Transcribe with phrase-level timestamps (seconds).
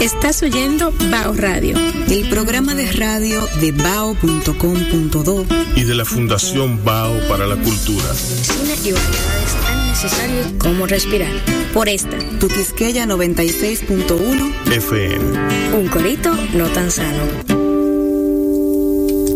[0.00, 1.76] Estás oyendo Bao Radio,
[2.08, 8.14] el programa de radio de bao.com.do y de la Fundación Bao para la Cultura.
[8.14, 11.32] Cine y variedades tan necesarios como respirar.
[11.74, 15.76] Por esta, tu Quisqueya 96.1 FM.
[15.76, 17.24] Un corito no tan sano.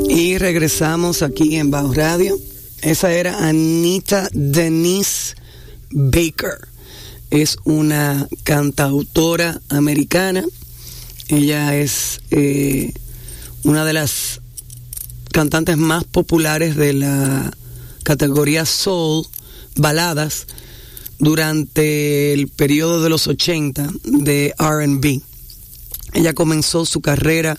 [0.09, 2.39] Y regresamos aquí en Bao Radio.
[2.83, 5.35] Esa era Anita Denise
[5.91, 6.72] Baker
[7.33, 10.45] es una cantautora americana.
[11.29, 12.93] Ella es eh,
[13.65, 14.43] una de las
[15.33, 17.51] cantantes más populares de la
[18.03, 19.27] categoría soul,
[19.77, 20.47] baladas,
[21.19, 25.23] durante el periodo de los 80 de RB.
[26.13, 27.57] Ella comenzó su carrera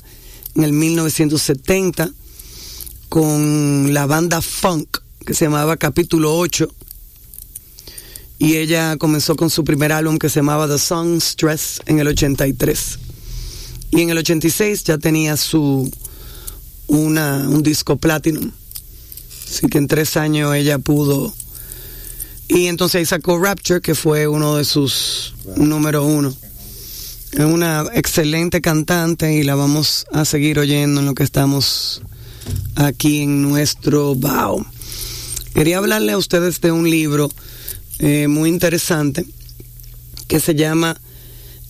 [0.53, 2.11] en el 1970
[3.09, 6.69] con la banda funk que se llamaba Capítulo 8
[8.43, 12.09] y ella comenzó con su primer álbum que se llamaba The Song Stress en el
[12.09, 12.99] 83.
[13.91, 15.89] Y en el 86 ya tenía su
[16.87, 18.51] una, un disco platinum.
[19.47, 21.33] Así que en tres años ella pudo.
[22.49, 26.35] Y entonces ahí sacó Rapture, que fue uno de sus número uno.
[27.31, 32.01] Es una excelente cantante y la vamos a seguir oyendo en lo que estamos
[32.75, 34.65] aquí en nuestro BAO.
[35.53, 37.31] Quería hablarle a ustedes de un libro
[37.99, 39.25] eh, muy interesante
[40.27, 40.99] que se llama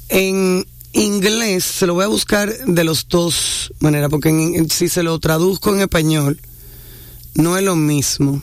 [0.09, 5.19] en inglés, se lo voy a buscar de los dos maneras, porque si se lo
[5.19, 6.39] traduzco en español,
[7.35, 8.41] no es lo mismo.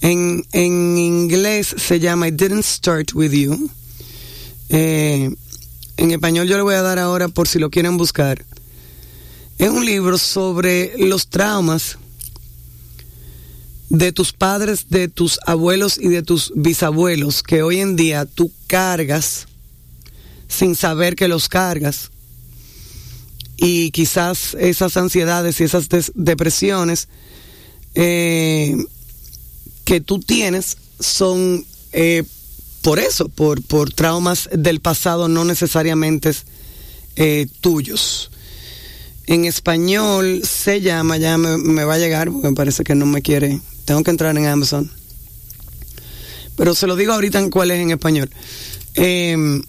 [0.00, 3.70] En, en inglés se llama I Didn't Start With You.
[4.68, 5.34] Eh,
[5.96, 8.44] en español yo le voy a dar ahora por si lo quieren buscar.
[9.58, 11.98] Es un libro sobre los traumas
[13.88, 18.50] de tus padres, de tus abuelos y de tus bisabuelos que hoy en día tú
[18.66, 19.46] cargas
[20.48, 22.10] sin saber que los cargas.
[23.56, 27.08] Y quizás esas ansiedades y esas depresiones
[27.94, 28.76] eh,
[29.84, 32.24] que tú tienes son eh,
[32.82, 36.32] por eso, por, por traumas del pasado no necesariamente
[37.16, 38.30] eh, tuyos.
[39.26, 43.06] En español se llama, ya me, me, va a llegar porque me parece que no
[43.06, 44.90] me quiere tengo que entrar en Amazon.
[46.56, 48.28] Pero se lo digo ahorita en cuál es en español.
[48.94, 49.62] Em,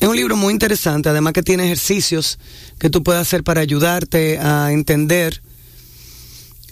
[0.00, 2.38] es un libro muy interesante, además que tiene ejercicios
[2.78, 5.42] que tú puedes hacer para ayudarte a entender.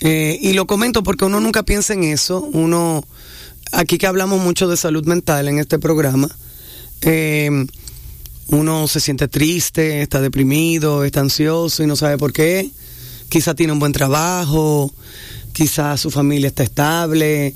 [0.00, 2.41] Eh, y lo comento porque uno nunca piensa en eso.
[2.53, 3.04] Uno,
[3.72, 6.28] aquí que hablamos mucho de salud mental en este programa,
[7.03, 7.66] em,
[8.48, 12.71] uno se siente triste, está deprimido, está ansioso y no sabe por qué.
[13.28, 14.93] Quizá tiene un buen trabajo,
[15.56, 17.55] quizás su familia está estable,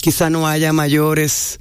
[0.00, 1.60] quizá no haya mayores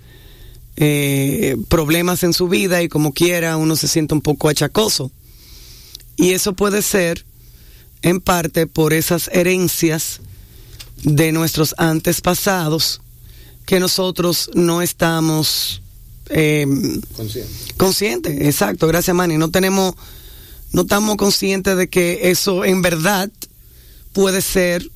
[0.78, 5.12] eh, problemas en su vida y como quiera uno se siente un poco achacoso.
[6.18, 7.24] Y eso puede ser
[8.02, 10.22] en parte por esas herencias
[11.04, 13.02] de nuestros antes pasados
[13.68, 15.84] que nosotros no estamos
[16.30, 16.66] eh,
[17.78, 18.42] conscientes.
[18.42, 19.38] exacto, gracias Manny.
[19.38, 19.94] No tenemos,
[20.72, 23.30] no estamos conscientes de que eso en verdad
[24.14, 24.90] puede ser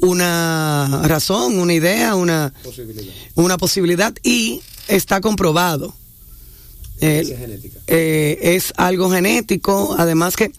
[0.00, 5.94] una razón, una idea, una posibilidad, una posibilidad y está comprobado.
[7.00, 10.50] Eh, eh, es algo genético, además que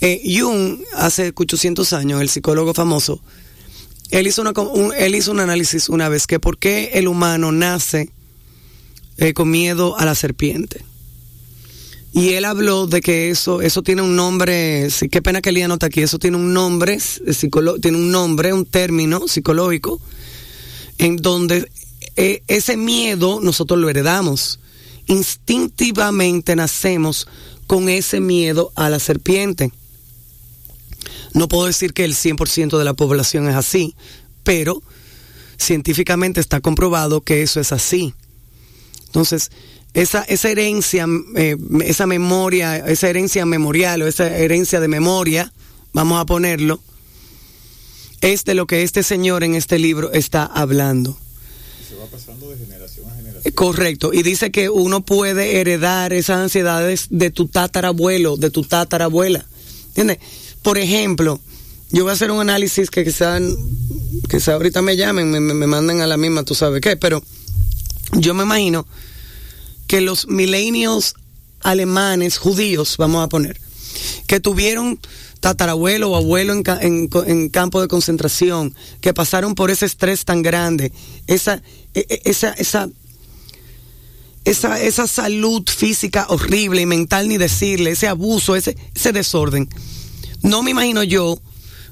[0.00, 3.20] eh, Jung, hace 800 años, el psicólogo famoso,
[4.10, 7.52] él hizo, una, un, él hizo un análisis una vez que por qué el humano
[7.52, 8.10] nace
[9.34, 10.82] con miedo a la serpiente.
[12.12, 15.68] Y él habló de que eso, eso tiene un nombre, sí, qué pena que Lía
[15.68, 16.98] nota aquí, eso tiene un nombre,
[17.80, 20.00] tiene un nombre, un término psicológico,
[20.98, 21.70] en donde
[22.16, 24.58] eh, ese miedo nosotros lo heredamos.
[25.06, 27.28] Instintivamente nacemos
[27.66, 29.70] con ese miedo a la serpiente.
[31.32, 33.94] No puedo decir que el 100% de la población es así,
[34.42, 34.82] pero
[35.58, 38.14] científicamente está comprobado que eso es así.
[39.06, 39.50] Entonces,
[39.94, 41.06] esa, esa herencia,
[41.36, 45.52] eh, esa memoria, esa herencia memorial o esa herencia de memoria,
[45.92, 46.80] vamos a ponerlo,
[48.20, 51.18] es de lo que este señor en este libro está hablando.
[51.88, 53.54] Se va pasando de generación a generación.
[53.54, 59.44] Correcto, y dice que uno puede heredar esas ansiedades de tu tatarabuelo, de tu tatarabuela.
[59.88, 60.18] ¿Entiendes?
[60.62, 61.40] Por ejemplo,
[61.90, 63.42] yo voy a hacer un análisis que quizás
[64.28, 67.22] quizá ahorita me llamen, me, me manden a la misma, tú sabes qué, pero
[68.12, 68.86] yo me imagino
[69.90, 71.14] que los millennials
[71.62, 73.60] alemanes, judíos, vamos a poner,
[74.28, 75.00] que tuvieron
[75.40, 80.92] tatarabuelo o abuelo en, campo de concentración, que pasaron por ese estrés tan grande,
[81.26, 81.60] esa,
[81.92, 82.88] e, e, esa, esa,
[84.44, 89.68] esa, esa salud física horrible y mental ni decirle, ese abuso, ese, ese desorden.
[90.42, 91.36] No me imagino yo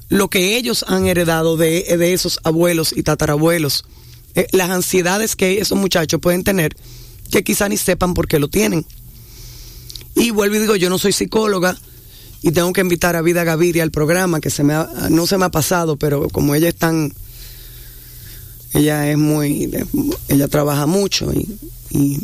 [0.07, 3.83] lo que ellos han heredado de, de esos abuelos y tatarabuelos,
[4.35, 6.77] eh, las ansiedades que esos muchachos pueden tener,
[7.31, 8.85] que quizá ni sepan por qué lo tienen.
[10.15, 11.77] Y vuelvo y digo, yo no soy psicóloga
[12.41, 14.73] y tengo que invitar a Vida Gaviria al programa, que se me
[15.09, 17.13] no se me ha pasado, pero como ella es tan,
[18.73, 19.69] ella es muy,
[20.27, 22.19] ella trabaja mucho y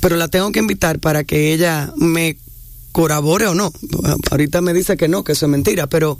[0.00, 2.36] pero la tengo que invitar para que ella me
[2.92, 3.72] corabore o no.
[4.30, 6.18] Ahorita me dice que no, que eso es mentira, pero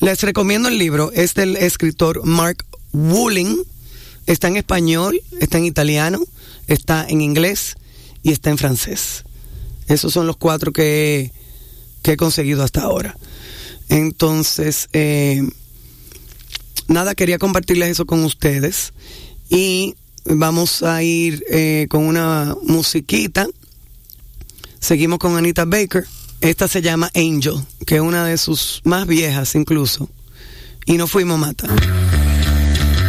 [0.00, 1.12] les recomiendo el libro.
[1.12, 3.62] Es del escritor Mark Wooling.
[4.26, 6.20] Está en español, está en italiano,
[6.68, 7.76] está en inglés
[8.22, 9.24] y está en francés.
[9.88, 11.32] Esos son los cuatro que,
[12.02, 13.16] que he conseguido hasta ahora.
[13.88, 15.42] Entonces, eh,
[16.86, 18.92] nada, quería compartirles eso con ustedes.
[19.48, 19.96] Y
[20.30, 23.46] Vamos a ir eh, con una musiquita.
[24.78, 26.04] Seguimos con Anita Baker.
[26.42, 27.54] Esta se llama Angel,
[27.86, 30.10] que es una de sus más viejas incluso.
[30.84, 31.66] Y no fuimos mata.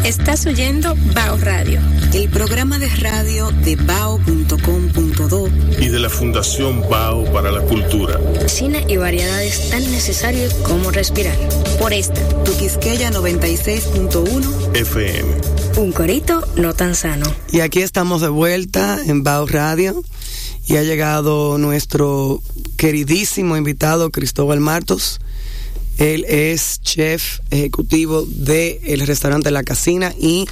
[0.04, 1.80] Estás oyendo Bao Radio,
[2.14, 5.50] el programa de radio de bao.com.do
[5.80, 8.20] y de la Fundación Bao para la Cultura.
[8.48, 11.38] Cine y variedades tan necesarios como respirar.
[11.80, 15.30] Por esta, tu Quisqueya 96.1 FM.
[15.78, 17.26] Un corito no tan sano.
[17.52, 20.02] Y aquí estamos de vuelta en Bao Radio
[20.66, 22.42] y ha llegado nuestro
[22.78, 25.20] queridísimo invitado Cristóbal Martos
[26.00, 30.48] él es chef ejecutivo del el restaurante La Casina y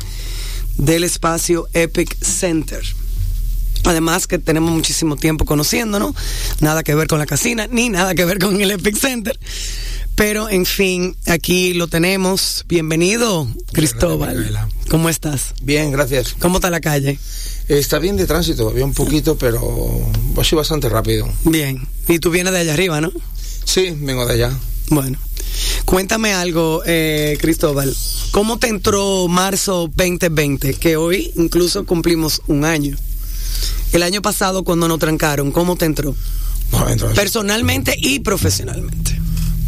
[0.77, 2.83] del espacio Epic Center.
[3.85, 6.13] Además que tenemos muchísimo tiempo conociéndonos,
[6.59, 9.39] nada que ver con la casina, ni nada que ver con el Epic Center.
[10.15, 12.65] Pero en fin, aquí lo tenemos.
[12.67, 14.67] Bienvenido, Cristóbal.
[14.89, 15.53] ¿Cómo estás?
[15.61, 16.35] Bien, gracias.
[16.39, 17.19] ¿Cómo está la calle?
[17.69, 20.11] Está bien de tránsito, había un poquito, pero
[20.41, 21.31] así bastante rápido.
[21.45, 21.87] Bien.
[22.09, 23.13] Y tú vienes de allá arriba, ¿no?
[23.63, 24.57] Sí, vengo de allá.
[24.89, 25.19] Bueno,
[25.85, 27.95] cuéntame algo, eh, Cristóbal.
[28.31, 30.73] ¿Cómo te entró marzo 2020?
[30.75, 32.95] Que hoy incluso cumplimos un año.
[33.91, 36.15] El año pasado cuando nos trancaron, ¿cómo te entró?
[37.15, 39.19] Personalmente y profesionalmente.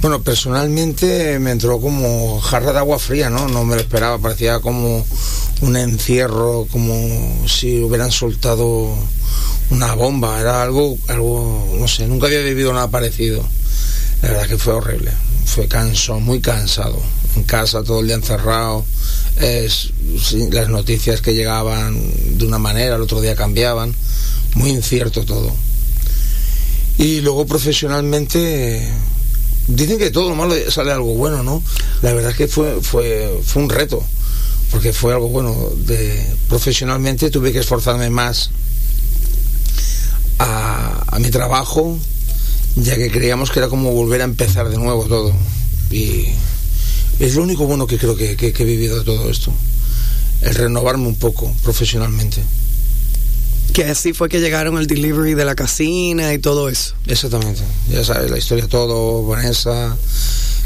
[0.01, 3.49] Bueno, personalmente me entró como jarra de agua fría, ¿no?
[3.49, 5.05] No me lo esperaba, parecía como
[5.61, 8.95] un encierro, como si hubieran soltado
[9.71, 13.43] una bomba, era algo, algo, no sé, nunca había vivido nada parecido.
[14.21, 15.11] La verdad que fue horrible,
[15.49, 17.01] fue cansado, muy cansado.
[17.35, 18.85] En casa todo el día encerrado,
[19.37, 19.91] es,
[20.51, 23.95] las noticias que llegaban de una manera, el otro día cambiaban,
[24.53, 25.51] muy incierto todo.
[26.97, 28.87] Y luego profesionalmente
[29.67, 31.63] dicen que todo lo malo sale algo bueno, ¿no?
[32.03, 34.03] La verdad es que fue, fue, fue un reto,
[34.69, 35.55] porque fue algo bueno.
[35.77, 38.51] De, profesionalmente tuve que esforzarme más
[40.37, 41.97] a mi trabajo,
[42.75, 45.33] ya que creíamos que era como volver a empezar de nuevo todo.
[45.91, 46.27] Y
[47.19, 49.51] es lo único bueno que creo que, he vivido de todo esto,
[50.41, 52.41] el renovarme un poco profesionalmente.
[53.73, 56.95] Que así fue que llegaron el delivery de la casina y todo eso.
[57.05, 59.95] Exactamente, ya sabes la historia todo, Vanessa.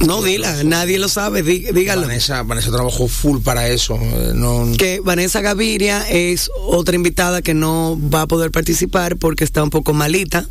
[0.05, 2.03] No, dila, nadie lo sabe, dígalo.
[2.03, 3.97] Vanessa, Vanessa trabajó full para eso.
[4.01, 9.63] Eh, que Vanessa Gaviria es otra invitada que no va a poder participar porque está
[9.63, 10.47] un poco malita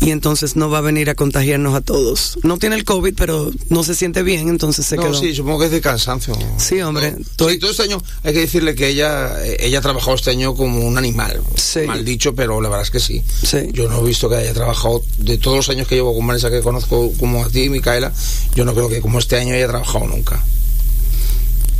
[0.00, 2.38] y entonces no va a venir a contagiarnos a todos.
[2.42, 5.66] No tiene el COVID, pero no se siente bien, entonces se no, Sí, supongo que
[5.66, 6.36] es de cansancio.
[6.58, 7.14] Sí, hombre.
[7.36, 10.98] todo este año hay que decirle que ella ella ha trabajado este año como un
[10.98, 11.42] animal.
[11.86, 13.22] Mal dicho, pero la verdad es que sí.
[13.42, 13.70] sí.
[13.72, 16.50] Yo no he visto que haya trabajado, de todos los años que llevo con Vanessa,
[16.50, 18.12] que conozco como a ti, Micaela,
[18.54, 20.42] yo no creo que como este año haya trabajado nunca.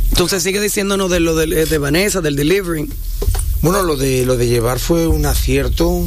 [0.09, 2.89] Entonces sigue diciéndonos de lo de, de Vanessa, del delivery.
[3.61, 6.03] Bueno, lo de, lo de llevar fue un acierto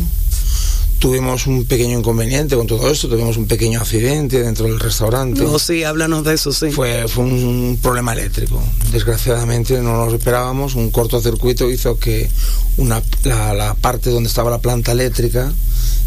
[0.99, 5.43] tuvimos un pequeño inconveniente con todo esto, tuvimos un pequeño accidente dentro del restaurante.
[5.43, 6.71] No, sí, háblanos de eso, sí.
[6.71, 8.63] Fue, fue un, problema eléctrico.
[8.93, 12.29] Desgraciadamente no lo esperábamos, un cortocircuito hizo que
[12.77, 15.53] una, la, parte donde estaba la planta eléctrica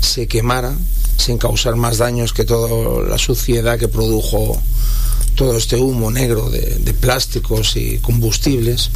[0.02, 0.74] se quemara
[1.18, 4.60] sin causar más daños que toda la suciedad que produjo
[5.36, 8.90] todo este humo negro de, de plásticos y combustibles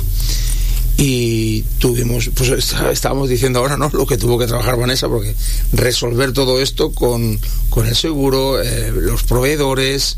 [0.98, 3.90] y tuvimos, pues estábamos diciendo ahora, ¿no?
[3.92, 5.36] Lo que tuvo que trabajar Vanessa, porque
[5.74, 10.18] resolver todo esto con, con el seguro, eh, los proveedores,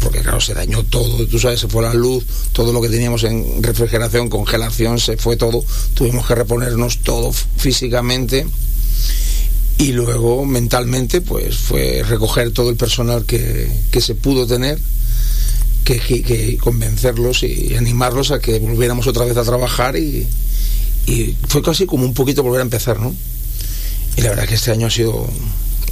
[0.00, 3.22] porque claro, se dañó todo, tú sabes, se fue la luz, todo lo que teníamos
[3.24, 8.46] en refrigeración, congelación, se fue todo, tuvimos que reponernos todo físicamente.
[9.76, 14.78] Y luego mentalmente, pues fue recoger todo el personal que, que se pudo tener
[15.84, 20.26] que, convencerlos y animarlos a que volviéramos otra vez a trabajar y,
[21.06, 23.14] y fue casi como un poquito volver a empezar, ¿no?
[24.16, 25.28] Y la verdad que este año ha sido,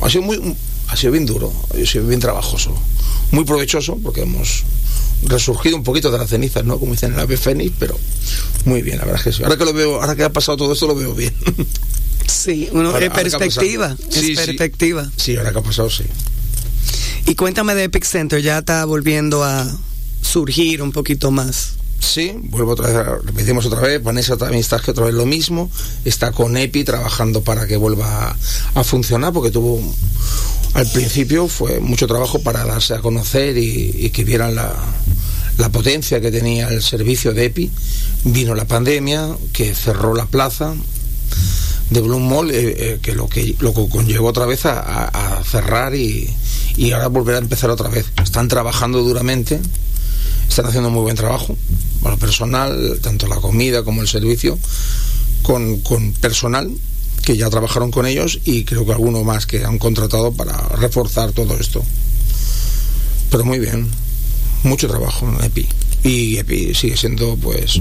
[0.00, 0.56] ha sido muy,
[0.88, 2.74] ha sido bien duro, ha sido bien trabajoso,
[3.32, 4.64] muy provechoso porque hemos
[5.24, 6.78] resurgido un poquito de las cenizas, ¿no?
[6.78, 7.98] Como dicen en la ave fénix, pero
[8.64, 9.42] muy bien, la verdad es que sí.
[9.42, 11.34] Ahora que lo veo, ahora que ha pasado todo esto lo veo bien.
[12.26, 14.34] Sí, uno Ahora- es ahora que perspectiva, es Sí, sí.
[14.36, 15.10] perspectiva.
[15.16, 16.04] Sí, ahora que ha pasado, sí.
[17.26, 19.66] Y cuéntame de Epic Center, ya está volviendo a
[20.20, 21.74] surgir un poquito más.
[22.00, 25.70] Sí, vuelvo otra vez, repetimos otra vez, Vanessa también está que otra vez lo mismo,
[26.04, 28.36] está con EPI trabajando para que vuelva a,
[28.74, 29.80] a funcionar, porque tuvo,
[30.74, 34.74] al principio fue mucho trabajo para darse a conocer y, y que vieran la,
[35.58, 37.70] la potencia que tenía el servicio de EPI.
[38.24, 40.74] Vino la pandemia, que cerró la plaza
[41.92, 45.94] de Blue Mall, eh, eh, que lo que lo que conllevó otra vez a, cerrar
[45.94, 46.28] y,
[46.76, 48.06] y ahora volver a empezar otra vez.
[48.22, 49.60] Están trabajando duramente,
[50.48, 51.56] están haciendo muy buen trabajo,
[52.00, 54.58] bueno, personal, tanto la comida como el servicio,
[55.42, 56.70] con, con personal
[57.22, 61.32] que ya trabajaron con ellos y creo que alguno más que han contratado para reforzar
[61.32, 61.84] todo esto.
[63.30, 63.88] Pero muy bien,
[64.64, 65.68] mucho trabajo en EPI.
[66.04, 67.80] Y EPI sigue siendo, pues,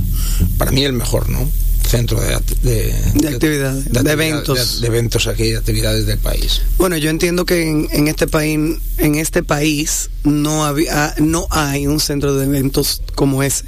[0.58, 1.50] para mí el mejor, ¿no?
[1.92, 4.76] Centro de, de, De actividades, de actividad- eventos.
[4.76, 6.62] De, de eventos aquí, de actividades del país.
[6.78, 11.88] Bueno, yo entiendo que en, en este país, en este país no había, no hay
[11.88, 13.66] un centro de eventos como ese.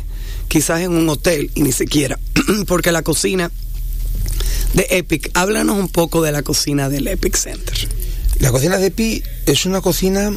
[0.48, 2.18] Quizás en un hotel y ni siquiera,
[2.68, 3.52] porque la cocina
[4.74, 5.30] de Epic.
[5.34, 7.76] Háblanos un poco de la cocina del Epic Center.
[8.40, 10.32] La cocina de Pi es una cocina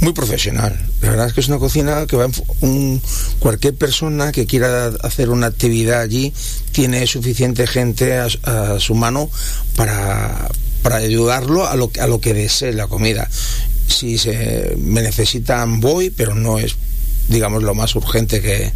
[0.00, 0.78] muy profesional.
[1.02, 2.28] La verdad es que es una cocina que va
[2.60, 3.00] un,
[3.38, 6.32] cualquier persona que quiera hacer una actividad allí
[6.72, 9.30] tiene suficiente gente a, a su mano
[9.76, 10.48] para,
[10.82, 13.28] para ayudarlo a lo, a lo que desee la comida.
[13.88, 16.76] Si se me necesitan voy, pero no es
[17.30, 18.72] digamos lo más urgente que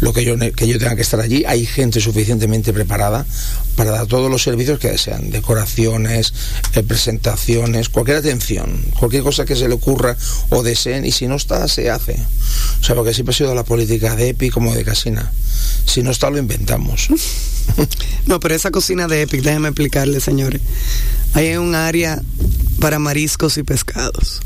[0.00, 3.24] lo que yo que yo tenga que estar allí hay gente suficientemente preparada
[3.76, 6.34] para dar todos los servicios que desean decoraciones
[6.74, 10.16] eh, presentaciones cualquier atención cualquier cosa que se le ocurra
[10.50, 12.18] o deseen y si no está se hace
[12.80, 15.32] o sea porque siempre ha sido la política de Epi como de Casina
[15.86, 17.08] si no está lo inventamos
[18.26, 20.60] No, pero esa cocina de Epic, déjenme explicarle, señores.
[21.34, 22.22] Hay un área
[22.80, 24.40] para mariscos y pescados.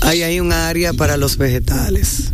[0.00, 2.30] Ahí hay un área para los vegetales.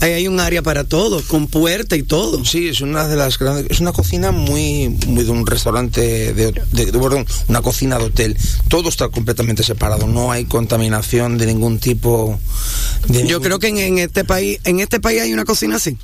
[0.00, 2.44] Ahí hay un área para todo, con puerta y todo.
[2.44, 6.00] Sí, es una de las grandes, es una cocina muy, muy de un restaurante,
[6.34, 8.36] de, de- de- perdón, una cocina de hotel.
[8.68, 12.38] Todo está completamente separado, no hay contaminación de ningún tipo.
[13.08, 15.76] De Yo ningún- creo que en, en este país, en este país hay una cocina
[15.76, 15.96] así,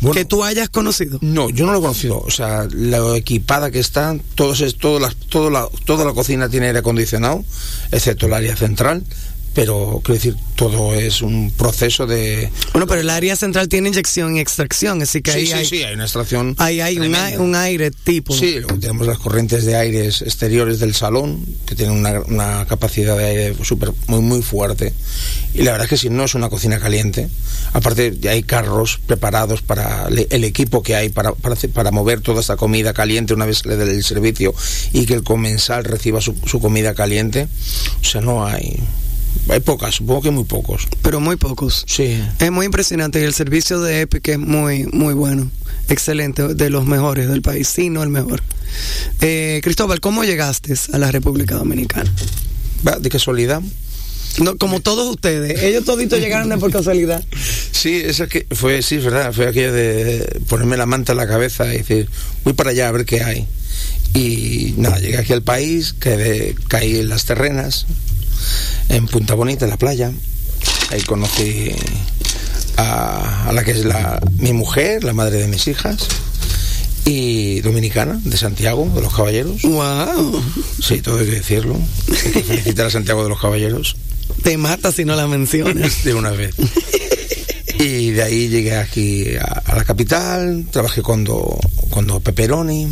[0.00, 1.18] Bueno, que tú hayas conocido.
[1.20, 2.20] No, yo no lo he conocido.
[2.20, 6.48] O sea, lo equipada que está, todos es, todo las, todo la, toda la cocina
[6.48, 7.44] tiene aire acondicionado,
[7.90, 9.04] excepto el área central.
[9.54, 12.50] Pero, quiero decir, todo es un proceso de.
[12.72, 15.66] Bueno, pero el área central tiene inyección y extracción, así que Sí, ahí sí, hay,
[15.66, 16.54] sí, hay una extracción.
[16.58, 18.34] ahí hay un, un aire tipo.
[18.34, 23.16] Sí, luego tenemos las corrientes de aires exteriores del salón, que tienen una, una capacidad
[23.18, 24.94] de aire super, muy, muy fuerte.
[25.54, 27.28] Y la verdad es que si no es una cocina caliente,
[27.74, 32.22] aparte ya hay carros preparados para el equipo que hay para, para, hacer- para mover
[32.22, 34.54] toda esta comida caliente una vez le dé el servicio
[34.94, 37.48] y que el comensal reciba su, su comida caliente.
[38.00, 38.80] O sea, no hay...
[39.48, 40.86] Hay pocas, supongo que muy pocos.
[41.02, 41.84] Pero muy pocos.
[41.86, 42.22] Sí.
[42.38, 45.50] Es muy impresionante y el servicio de Epic es muy, muy bueno.
[45.88, 48.42] Excelente, de los mejores del país, sí, no el mejor.
[49.20, 52.12] Eh, Cristóbal, ¿cómo llegaste a la República Dominicana?
[53.00, 53.62] De casualidad.
[54.38, 57.22] No, como todos ustedes, ellos toditos llegaron de por casualidad.
[57.72, 61.26] Sí, esa que fue, sí, es verdad, fue aquello de ponerme la manta en la
[61.26, 62.08] cabeza y decir,
[62.44, 63.48] voy para allá a ver qué hay.
[64.14, 67.86] Y nada, llegué aquí al país, quedé, caí en las terrenas,
[68.88, 70.12] en Punta Bonita, en la playa.
[70.90, 71.70] Ahí conocí
[72.76, 76.08] a, a la que es la, mi mujer, la madre de mis hijas,
[77.04, 79.62] y dominicana, de Santiago, de los Caballeros.
[79.62, 80.42] ¡Wow!
[80.80, 81.76] Sí, todo hay que decirlo.
[82.24, 83.96] Hay que felicitar a Santiago de los Caballeros.
[84.42, 86.04] Te mata si no la mencionas.
[86.04, 86.54] de una vez.
[87.78, 91.58] Y de ahí llegué aquí a, a la capital, trabajé cuando,
[91.90, 92.88] cuando Pepperoni.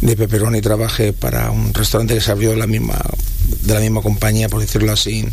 [0.00, 2.98] De Pepperoni trabajé para un restaurante que se abrió de la misma,
[3.62, 5.26] de la misma compañía, por decirlo así,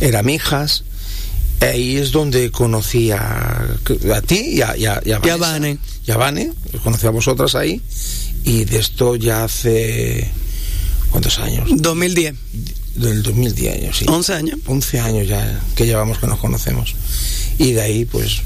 [0.00, 0.84] era Mijas.
[1.60, 3.66] Ahí es donde conocí a,
[4.14, 5.38] a ti y a, y a, y a Y a Vanessa.
[5.38, 5.78] Vane.
[6.06, 6.52] Y a Vane,
[6.82, 7.80] conocí a vosotras ahí.
[8.44, 10.28] Y de esto ya hace...
[11.10, 11.68] ¿Cuántos años?
[11.76, 12.34] 2010,
[12.96, 14.06] Del 2010 años, sí.
[14.08, 14.58] 11 años.
[14.66, 16.96] 11 años ya que llevamos que nos conocemos.
[17.58, 18.40] Y de ahí, pues,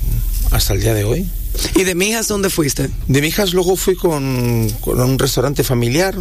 [0.51, 1.27] hasta el día de hoy.
[1.75, 2.91] ¿Y de Mijas dónde fuiste?
[3.09, 6.15] De mi hijas luego fui con, con un restaurante familiar.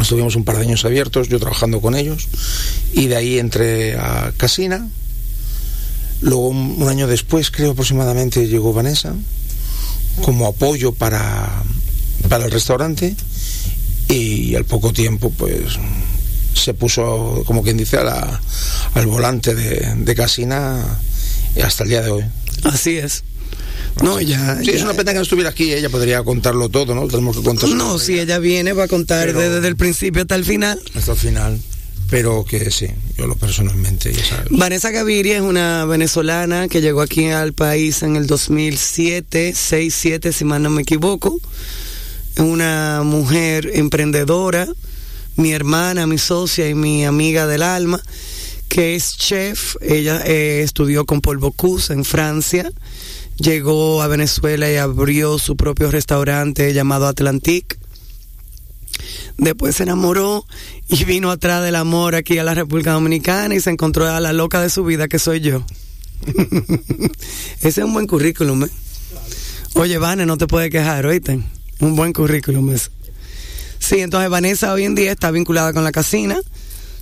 [0.00, 2.28] Estuvimos un par de años abiertos, yo trabajando con ellos.
[2.92, 4.88] Y de ahí entré a Casina.
[6.22, 9.14] Luego, un, un año después, creo aproximadamente, llegó Vanessa
[10.22, 11.62] como apoyo para,
[12.28, 13.16] para el restaurante
[14.08, 15.78] y al poco tiempo pues
[16.54, 18.40] se puso, como quien dice, a la-
[18.94, 20.98] al volante de, de Casina
[21.64, 22.24] hasta el día de hoy.
[22.64, 23.24] Así es.
[24.02, 24.18] No.
[24.18, 27.06] Sí, ya- es una pena que no estuviera aquí, ella podría contarlo todo, ¿no?
[27.08, 30.34] Tenemos que contar No, si ella viene va a contar Pero- desde el principio hasta
[30.34, 30.80] el final.
[30.94, 31.60] hasta el final,
[32.10, 32.86] pero que sí,
[33.18, 34.46] yo lo personalmente, ya sabes.
[34.50, 40.32] Vanessa Gaviria es una venezolana que llegó aquí al país en el 2007, 6, 7,
[40.32, 41.38] si mal no me equivoco.
[42.34, 44.66] Es una mujer emprendedora,
[45.36, 48.02] mi hermana, mi socia y mi amiga del alma,
[48.68, 49.76] que es chef.
[49.82, 52.70] Ella eh, estudió con Paul Bocuse en Francia.
[53.42, 57.76] Llegó a Venezuela y abrió su propio restaurante llamado Atlantique.
[59.36, 60.46] Después se enamoró
[60.88, 64.32] y vino atrás del amor aquí a la República Dominicana y se encontró a la
[64.32, 65.64] loca de su vida que soy yo.
[67.62, 68.70] Ese es un buen currículum, ¿eh?
[69.74, 71.40] Oye, Vane, no te puedes quejar, oíste.
[71.80, 72.90] Un buen currículum ese.
[73.80, 76.38] Sí, entonces Vanessa hoy en día está vinculada con la casina,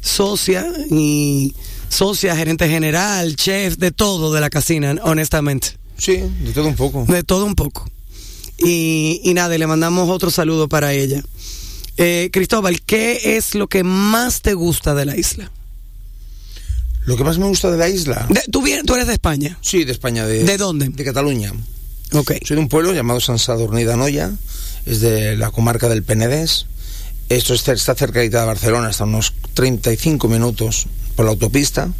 [0.00, 1.54] socia y
[1.90, 5.79] socia, gerente general, chef, de todo de la casina, honestamente.
[6.00, 7.04] Sí, de todo un poco.
[7.06, 7.88] De todo un poco.
[8.58, 11.22] Y, y nada, le mandamos otro saludo para ella.
[11.96, 15.50] Eh, Cristóbal, ¿qué es lo que más te gusta de la isla?
[17.04, 19.58] Lo que más me gusta de la isla, De- ¿tú, vienes- tú eres de España.
[19.62, 20.88] sí, de España, de, ¿De dónde?
[20.88, 21.52] De Cataluña.
[22.12, 22.32] Ok.
[22.44, 24.32] Soy de un pueblo llamado San Sadurní de Anoia,
[24.86, 26.66] es de la comarca del Penedés.
[27.28, 31.90] Esto está cerca de Barcelona, está a unos 35 minutos por la autopista.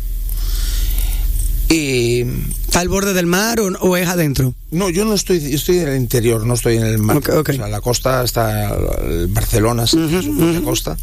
[1.68, 4.54] Y ¿Está al borde del mar o, o es adentro?
[4.70, 7.18] no, yo no estoy, yo estoy en el interior, no estoy en el mar.
[7.18, 8.74] O sea, la costa está,
[9.04, 10.96] el Barcelona es ujú, costa,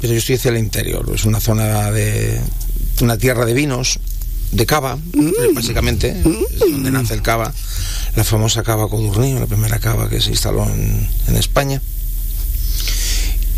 [0.00, 1.10] pero yo estoy hacia el interior.
[1.14, 2.40] Es una zona de,
[3.00, 3.98] una tierra de vinos,
[4.52, 5.54] de cava, Mm.
[5.54, 6.10] básicamente,
[6.54, 7.52] es donde nace el cava,
[8.16, 11.80] la famosa cava Codurnillo, la primera cava que se instaló en, en España.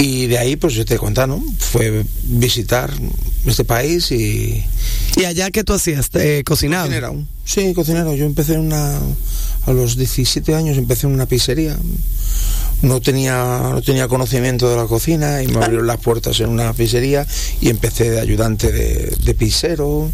[0.05, 1.45] Y de ahí, pues yo te contado, ¿no?
[1.59, 2.93] Fue visitar
[3.47, 4.63] este país y,
[5.17, 6.11] ¿Y allá qué tú hacías?
[6.13, 6.85] Eh, ¿Cocinaba?
[6.85, 7.25] Cocinero.
[7.47, 8.15] Sí, cocinero.
[8.15, 8.99] Yo empecé en una.
[9.67, 11.75] A los 17 años empecé en una pizzería.
[12.83, 16.75] No tenía, no tenía conocimiento de la cocina y me abrieron las puertas en una
[16.75, 17.27] pizzería
[17.63, 20.11] y empecé de ayudante de, de pizzero.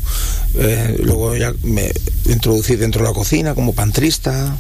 [0.55, 1.91] Eh, luego ya me
[2.27, 4.57] introducí dentro de la cocina como pantrista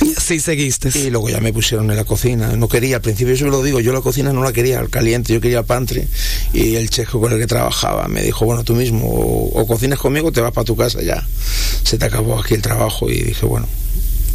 [0.00, 0.90] Y así seguiste.
[0.98, 2.54] y luego ya me pusieron en la cocina.
[2.56, 5.32] No quería, al principio yo lo digo, yo la cocina no la quería al caliente,
[5.32, 6.06] yo quería el pantry
[6.52, 9.98] y el checo con el que trabajaba me dijo, bueno, tú mismo o, o cocinas
[9.98, 11.26] conmigo o te vas para tu casa ya.
[11.84, 13.66] Se te acabó aquí el trabajo y dije, bueno,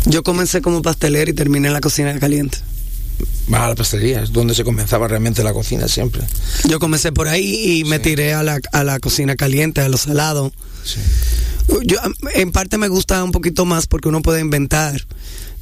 [0.06, 2.58] Yo comencé como pastelero y terminé en la cocina caliente.
[3.54, 6.24] va a la pastelería, es donde se comenzaba realmente la cocina siempre.
[6.68, 8.04] Yo comencé por ahí y me Sí.
[8.04, 10.52] tiré a la, a la cocina caliente, a lo salado.
[10.84, 11.00] Sí.
[11.86, 11.98] Yo,
[12.34, 15.00] en parte me gusta un poquito más porque uno puede inventar.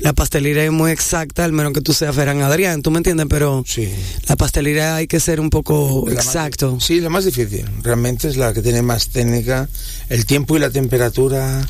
[0.02, 3.28] La pastelería es muy exacta, al menos que tú seas Ferran Adrián, ¿tú me entiendes?
[3.30, 3.88] Pero Sí.
[4.28, 6.80] la pastelería hay que ser un poco La más- exacto.
[6.80, 7.66] sí, la más difícil.
[7.84, 9.70] Realmente es la que tiene más técnica.
[10.10, 11.68] El tiempo y la temperatura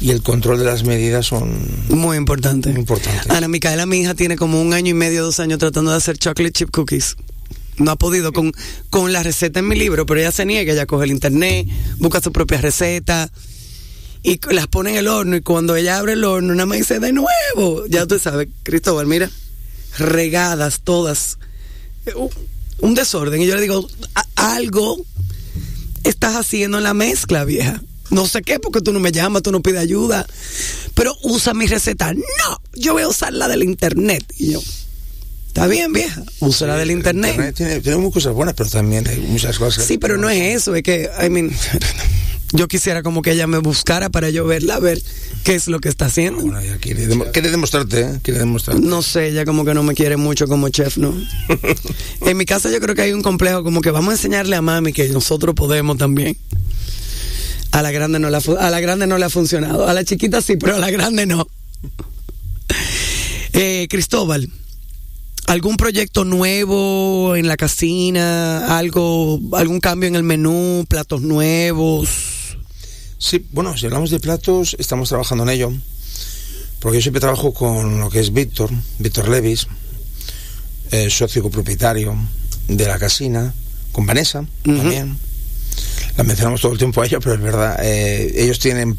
[0.00, 2.70] y el control de las medidas son Muy importante.
[2.70, 3.28] muy importantes.
[3.30, 6.16] Ana Micaela, mi hija, tiene como un año y medio, dos años tratando de hacer
[6.18, 7.16] chocolate chip cookies.
[7.78, 8.52] No ha podido con,
[8.90, 11.66] con la receta en mi libro, pero ella se niega, ella coge el internet,
[11.98, 13.30] busca su propia receta
[14.22, 17.00] y las pone en el horno y cuando ella abre el horno, nada más dice
[17.00, 17.86] de nuevo.
[17.88, 19.30] Ya tú sabes, Cristóbal, mira,
[19.98, 21.38] regadas todas.
[22.06, 22.12] Eh,
[22.80, 23.40] un- desorden.
[23.40, 25.04] Y yo le digo, "A- algo
[26.04, 27.80] estás haciendo en la mezcla, vieja.
[28.10, 30.26] No sé qué, porque tú no me llamas, tú no pides ayuda.
[30.94, 32.12] Pero usa mi receta.
[32.12, 34.24] No, yo voy a usar la del internet.
[34.36, 34.62] Y yo,
[35.46, 37.54] está bien, vieja, usa la del internet.
[37.54, 39.84] Tiene, tiene muchas cosas buenas, pero también hay muchas cosas.
[39.86, 41.50] Sí, pero no es eso, es que, I mean,
[42.52, 45.02] yo quisiera como que ella me buscara para yo verla, a ver
[45.44, 46.40] qué es lo que está haciendo.
[46.42, 48.20] Bueno, ella quiere, demo- quiere demostrarte, ¿eh?
[48.22, 48.82] Quiere demostrarte.
[48.82, 51.14] No sé, ella como que no me quiere mucho como chef, ¿no?
[52.26, 54.62] en mi casa yo creo que hay un complejo como que vamos a enseñarle a
[54.62, 56.36] mami que nosotros podemos también.
[57.72, 59.88] A la grande no le ha, fu- a la grande no le ha funcionado.
[59.88, 61.46] A la chiquita sí, pero a la grande no.
[63.54, 64.48] Eh, Cristóbal,
[65.46, 68.78] ¿algún proyecto nuevo en la casina?
[68.78, 70.84] ¿Algo, algún cambio en el menú?
[70.88, 72.08] ¿Platos nuevos?
[73.22, 75.72] Sí, bueno, si hablamos de platos, estamos trabajando en ello.
[76.80, 79.68] Porque yo siempre trabajo con lo que es Víctor, Víctor Levis,
[80.90, 82.16] eh, socio copropietario
[82.66, 83.54] de la casina,
[83.92, 85.16] con Vanessa también.
[86.16, 87.76] La mencionamos todo el tiempo a ella, pero es verdad.
[87.84, 88.98] eh, ellos tienen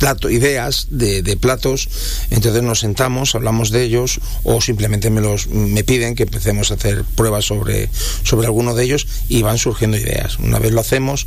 [0.00, 1.88] plato, ideas de, de platos,
[2.30, 6.74] entonces nos sentamos, hablamos de ellos o simplemente me los me piden que empecemos a
[6.74, 7.90] hacer pruebas sobre,
[8.24, 10.38] sobre alguno de ellos y van surgiendo ideas.
[10.38, 11.26] Una vez lo hacemos,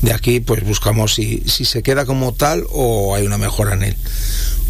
[0.00, 3.82] de aquí pues buscamos si, si se queda como tal o hay una mejora en
[3.84, 3.96] él.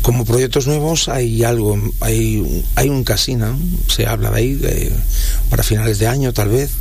[0.02, 4.92] Como proyectos nuevos hay algo, hay, hay un casino, se habla de ahí,
[5.48, 6.72] para finales de año tal vez.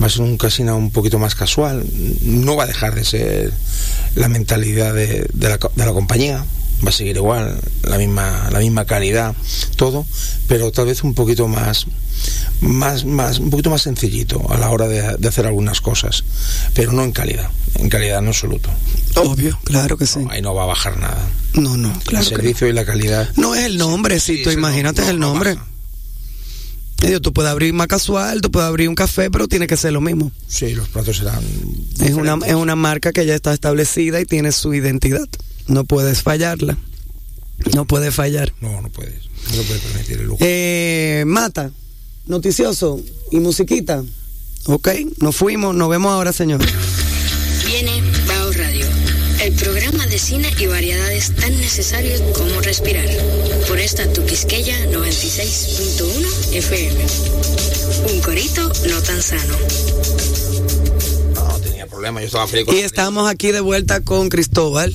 [0.00, 1.84] Va a ser un casino un poquito más casual.
[2.22, 3.52] No va a dejar de ser
[4.14, 6.44] la mentalidad de, de la, de la compañía.
[6.84, 9.36] Va a seguir igual, la misma, la misma calidad,
[9.76, 10.04] todo,
[10.48, 11.86] pero tal vez un poquito más,
[12.60, 16.24] más, más, un poquito más sencillito a la hora de, de hacer algunas cosas,
[16.74, 18.68] pero no en calidad, en calidad en absoluto.
[19.14, 20.18] Obvio, claro que sí.
[20.18, 21.24] No, ahí no va a bajar nada.
[21.54, 22.40] No, no, claro el que no.
[22.42, 23.28] servicio y la calidad.
[23.36, 25.54] No es el nombre, Sí, si tú no- imagínate el no nombre.
[25.54, 25.66] baja.
[27.20, 30.00] Tú puedes abrir más casual, tú puedes abrir un café, pero tiene que ser lo
[30.00, 30.30] mismo.
[30.46, 31.42] Sí, los platos serán.
[32.00, 35.28] Es una, es una marca que ya está establecida y tiene su identidad.
[35.66, 36.76] No puedes fallarla.
[37.74, 38.52] No puedes fallar.
[38.60, 39.24] No, no puedes.
[39.56, 40.38] No puedes permitir el lujo.
[40.40, 41.70] Eh, Mata,
[42.26, 44.02] noticioso y musiquita.
[44.66, 44.88] Ok,
[45.18, 46.60] nos fuimos, nos vemos ahora, señor.
[47.66, 48.86] Viene Bao Radio,
[49.42, 53.08] el programa de cine y variedades tan necesarios como respirar.
[53.66, 57.06] Por esta tu Quisqueya 96.1 FM.
[58.12, 59.56] Un corito no tan sano.
[61.32, 62.20] No, tenía problema.
[62.20, 64.94] Yo estaba feliz con Y estamos aquí de vuelta con Cristóbal.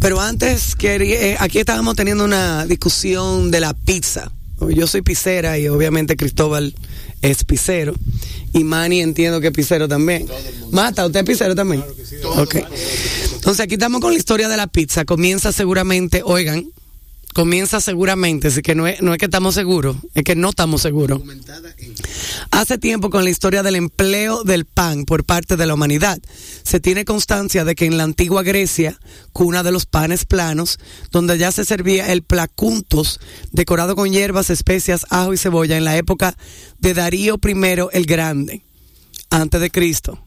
[0.00, 4.32] Pero antes, quería, eh, aquí estábamos teniendo una discusión de la pizza.
[4.68, 6.74] Yo soy pizzera y obviamente Cristóbal
[7.22, 7.94] es pizzero.
[8.52, 10.26] Y Manny entiendo que es pizzero también.
[10.70, 11.84] Mata, ¿usted es pizzero también?
[12.36, 12.56] Ok.
[13.34, 15.04] Entonces aquí estamos con la historia de la pizza.
[15.04, 16.66] Comienza seguramente, oigan,
[17.36, 20.80] comienza seguramente, así que no es, no es que estamos seguros, es que no estamos
[20.80, 21.20] seguros.
[22.50, 26.18] Hace tiempo con la historia del empleo del pan por parte de la humanidad.
[26.62, 28.98] Se tiene constancia de que en la antigua Grecia,
[29.34, 30.78] cuna de los panes planos,
[31.10, 33.20] donde ya se servía el placuntos,
[33.52, 36.38] decorado con hierbas, especias, ajo y cebolla, en la época
[36.78, 38.64] de Darío I el Grande,
[39.28, 40.25] antes de Cristo.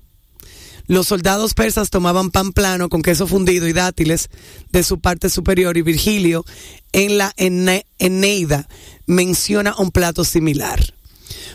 [0.90, 4.30] Los soldados persas tomaban pan plano con queso fundido y dátiles
[4.72, 6.44] de su parte superior y Virgilio
[6.94, 8.68] en la Ene- Eneida
[9.06, 10.94] menciona un plato similar.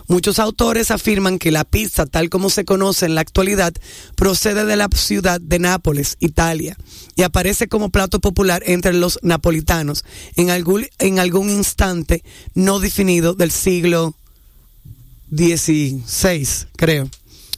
[0.06, 3.72] Muchos autores afirman que la pizza, tal como se conoce en la actualidad,
[4.14, 6.76] procede de la ciudad de Nápoles, Italia,
[7.16, 10.04] y aparece como plato popular entre los napolitanos
[10.36, 12.22] en algún, en algún instante
[12.54, 14.14] no definido del siglo
[15.30, 17.10] 16, creo.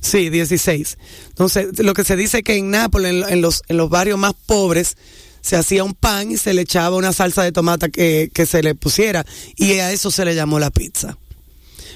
[0.06, 0.98] Sí, 16.
[1.28, 4.18] Entonces, lo que se dice que en Nápoles, en, lo- en los, en los barrios
[4.18, 4.96] más pobres,
[5.40, 8.62] se hacía un pan y se le echaba una salsa de tomate que, que se
[8.62, 9.24] le pusiera.
[9.56, 11.18] Y a eso se le llamó la pizza.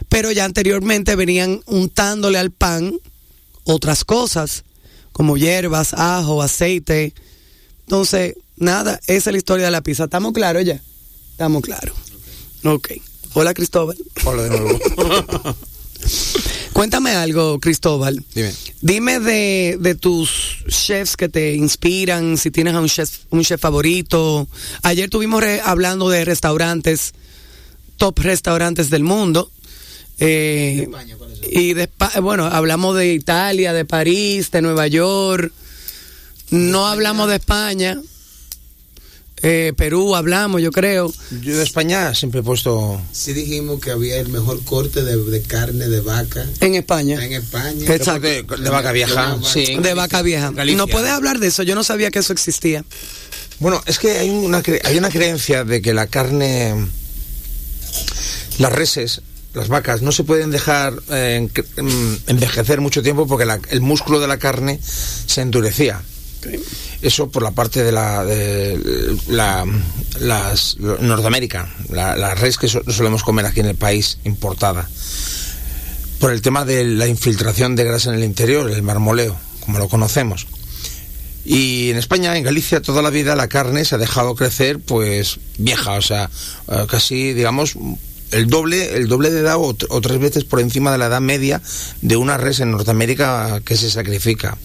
[0.09, 2.95] Pero ya anteriormente venían untándole al pan
[3.65, 4.65] otras cosas,
[5.13, 7.13] como hierbas, ajo, aceite.
[7.83, 10.05] Entonces, nada, esa es la historia de la pizza.
[10.05, 10.81] ¿Estamos claros ya?
[11.33, 11.95] Estamos claros.
[12.65, 12.89] Ok.
[13.35, 13.97] Hola, Cristóbal.
[14.25, 14.79] Hola de nuevo.
[16.73, 18.23] Cuéntame algo, Cristóbal.
[18.35, 18.53] Dime.
[18.81, 20.31] Dime de, de tus
[20.69, 24.49] chefs que te inspiran, si tienes a un chef, un chef favorito.
[24.83, 27.13] Ayer estuvimos re- hablando de restaurantes,
[27.97, 29.51] top restaurantes del mundo.
[30.19, 30.87] Eh,
[31.51, 31.89] y de
[32.23, 35.53] bueno, hablamos de Italia, de París, de Nueva York.
[36.51, 38.01] No hablamos de España.
[39.43, 41.13] Eh, Perú hablamos, yo creo.
[41.43, 43.01] Yo de España siempre he puesto.
[43.13, 47.25] Sí dijimos que había el mejor corte de, de carne de vaca En España.
[47.25, 47.87] en España.
[47.95, 48.21] Exacto.
[48.21, 49.39] De, de vaca vieja.
[49.43, 49.77] Sí.
[49.77, 50.51] De vaca vieja.
[50.51, 50.77] Galicia.
[50.77, 51.63] ¿No puedes hablar de eso?
[51.63, 52.85] Yo no sabía que eso existía.
[53.61, 56.75] Bueno, es que hay una, cre- hay una creencia de que la carne,
[58.59, 59.23] las reses,
[59.55, 63.81] las vacas, no se pueden dejar eh, en- em, envejecer mucho tiempo porque la- el
[63.81, 66.03] músculo de la carne se endurecía.
[67.03, 69.65] Eso por la parte de la, de la
[70.19, 74.89] las, Norteamérica, la, res que so- solemos comer aquí en el país importada.
[76.19, 79.89] Por el tema de la infiltración de grasa en el interior, el marmoleo, como lo
[79.89, 80.47] conocemos.
[81.45, 85.39] Y en España, en Galicia, toda la vida la carne se ha dejado crecer, pues
[85.57, 86.29] vieja, o sea,
[86.69, 87.75] eh, casi, digamos,
[88.33, 91.21] el doble, el doble de edad o, o tres veces por encima de la edad
[91.23, 91.63] media
[92.03, 94.59] de una res en Norteamérica que se sacrifica.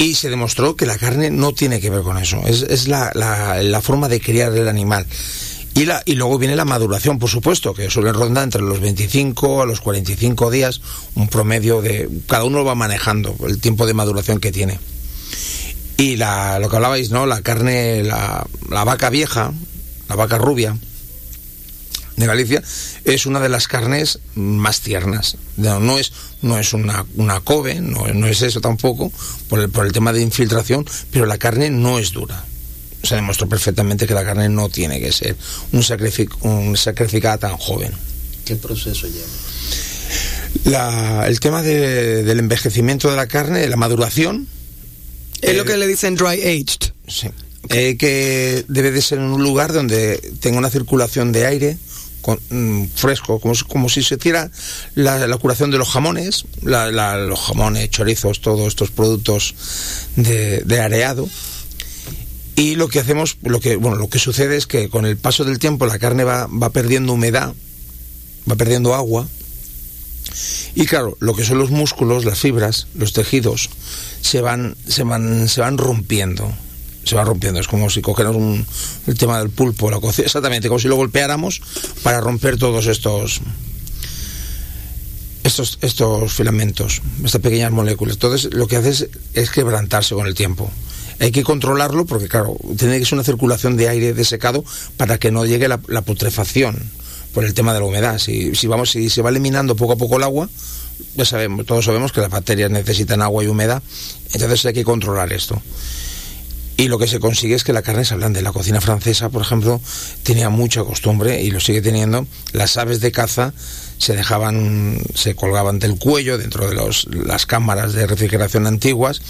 [0.00, 3.10] Y se demostró que la carne no tiene que ver con eso, es, es la,
[3.14, 5.06] la- la forma de criar el animal.
[5.74, 9.62] Y, la, y luego viene la maduración, por supuesto, que suele rondar entre los 25
[9.62, 10.80] a los 45 días,
[11.14, 12.08] un promedio de...
[12.26, 14.80] Cada uno va manejando, el tiempo de maduración que tiene.
[15.98, 17.26] Y la, lo que hablabais, ¿no?
[17.26, 19.52] La carne, la, la vaca vieja,
[20.08, 20.76] la vaca rubia
[22.20, 22.62] de Galicia,
[23.04, 25.36] es una de las carnes más tiernas.
[25.56, 29.10] No, es, no es una, una Kobe, no, no es eso tampoco,
[29.48, 32.44] por el, por el tema de infiltración, pero la carne no es dura.
[33.02, 35.34] Se demostró perfectamente que la carne no tiene que ser
[35.72, 37.92] un, sacrific, un sacrificada tan joven.
[38.44, 39.26] ¿Qué proceso lleva?
[40.64, 44.48] La- el tema de- del envejecimiento de la carne, de la maduración,
[45.42, 46.92] Es Eh, lo que le dicen dry aged.
[47.08, 47.28] sí.
[47.70, 51.78] Eh, que debe de ser en un lugar donde tenga una circulación de aire
[52.20, 54.50] con- mm, fresco, como, como si se hiciera
[54.94, 59.54] la, la curación de los jamones, la- la- los jamones, chorizos, todos estos productos
[60.16, 61.28] de, de areado.
[62.56, 65.44] Y lo que hacemos, lo que, bueno, lo que sucede es que con el paso
[65.44, 67.54] del tiempo la carne va, va perdiendo humedad,
[68.50, 69.26] va perdiendo agua.
[70.74, 73.70] Y claro, lo que son los músculos, las fibras, los tejidos,
[74.20, 76.52] se van, se van, se van rompiendo.
[77.04, 77.60] Se van rompiendo.
[77.60, 78.66] Es como si cogéramos un,
[79.06, 81.60] el tema del pulpo, la cocina, exactamente, como si lo golpeáramos
[82.02, 83.40] para romper todos estos
[85.44, 88.16] estos, estos filamentos, estas pequeñas moléculas.
[88.16, 90.70] Entonces, lo que hace es, quebrantarse con el tiempo.
[91.18, 94.64] Hay que controlarlo porque, claro, tiene que ser una circulación de aire desecado
[94.96, 96.90] para que no llegue la, la putrefacción
[97.34, 98.18] por el tema de la humedad.
[98.18, 100.48] Si, si, vamos, si se va eliminando poco a poco el agua,
[101.16, 103.82] ya sabemos, todos sabemos que las bacterias necesitan agua y humedad,
[104.32, 105.60] entonces hay que controlar esto.
[106.80, 108.40] Y lo que se consigue es que la carne se ablande.
[108.40, 109.82] La cocina francesa, por ejemplo,
[110.22, 112.26] tenía mucha costumbre y lo sigue teniendo.
[112.52, 113.52] Las aves de caza
[113.98, 116.76] se dejaban, se colgaban del cuello dentro de
[117.26, 119.20] las cámaras de refrigeración antiguas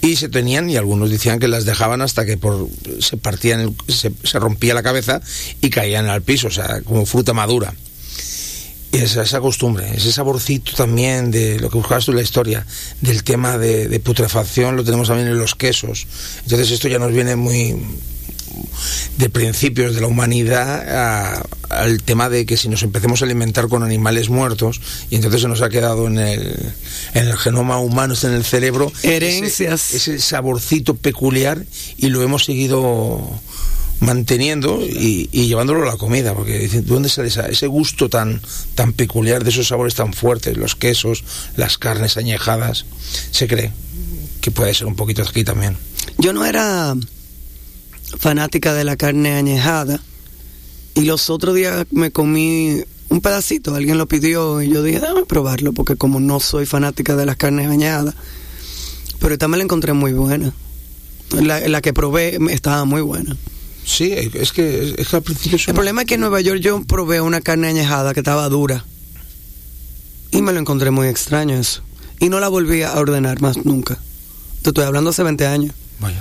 [0.00, 4.10] y se tenían y algunos decían que las dejaban hasta que por, se partían, se,
[4.24, 5.20] se rompía la cabeza
[5.60, 7.74] y caían al piso, o sea, como fruta madura.
[8.92, 12.66] Esa, esa costumbre, ese saborcito también de lo que buscabas tú en la historia,
[13.02, 16.06] del tema de, de putrefacción, lo tenemos también en los quesos.
[16.44, 17.76] Entonces esto ya nos viene muy
[19.18, 20.88] de principios de la humanidad
[21.36, 25.42] a- al tema de que si nos empecemos a alimentar con animales muertos y entonces
[25.42, 26.56] se nos ha quedado en el,
[27.14, 29.92] en el genoma humano, en el cerebro, Herencias.
[29.94, 31.62] ese, ese saborcito peculiar
[31.98, 33.20] y lo hemos seguido
[34.00, 38.40] manteniendo y, llevándolo a la comida, porque dicen, ¿de dónde sale esa- ese gusto tan,
[38.74, 41.24] tan peculiar de esos sabores tan fuertes, los quesos,
[41.56, 42.84] las carnes añejadas?
[43.30, 43.72] Se cree
[44.40, 45.76] que puede ser un poquito aquí también.
[46.18, 46.94] Yo no era
[48.18, 50.00] fanática de la carne añejada
[50.94, 55.24] y los otros días me comí un pedacito, alguien lo pidió y yo dije, déjame
[55.24, 58.14] probarlo porque como no soy fanática de las carnes añejadas,
[59.18, 60.52] pero esta me la encontré muy buena.
[61.30, 63.36] La, la que probé estaba muy buena.
[63.88, 65.58] Sí, es que, es que al principio...
[65.66, 68.84] El problema es que en Nueva York yo probé una carne añejada que estaba dura
[70.30, 71.80] y me lo encontré muy extraño eso.
[72.20, 73.96] Y no la volví a ordenar más nunca.
[74.60, 75.74] Te estoy hablando hace 20 años.
[76.00, 76.20] Vaya.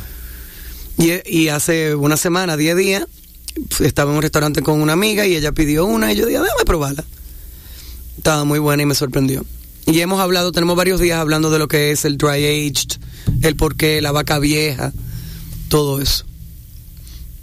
[0.98, 3.06] Y, y hace una semana, 10 días,
[3.82, 6.64] estaba en un restaurante con una amiga y ella pidió una y yo dije, déjame
[6.66, 7.04] probarla.
[8.18, 9.46] Estaba muy buena y me sorprendió.
[9.86, 12.98] Y hemos hablado, tenemos varios días hablando de lo que es el dry aged,
[13.42, 14.94] el porqué, la vaca vieja,
[15.68, 16.26] todo eso.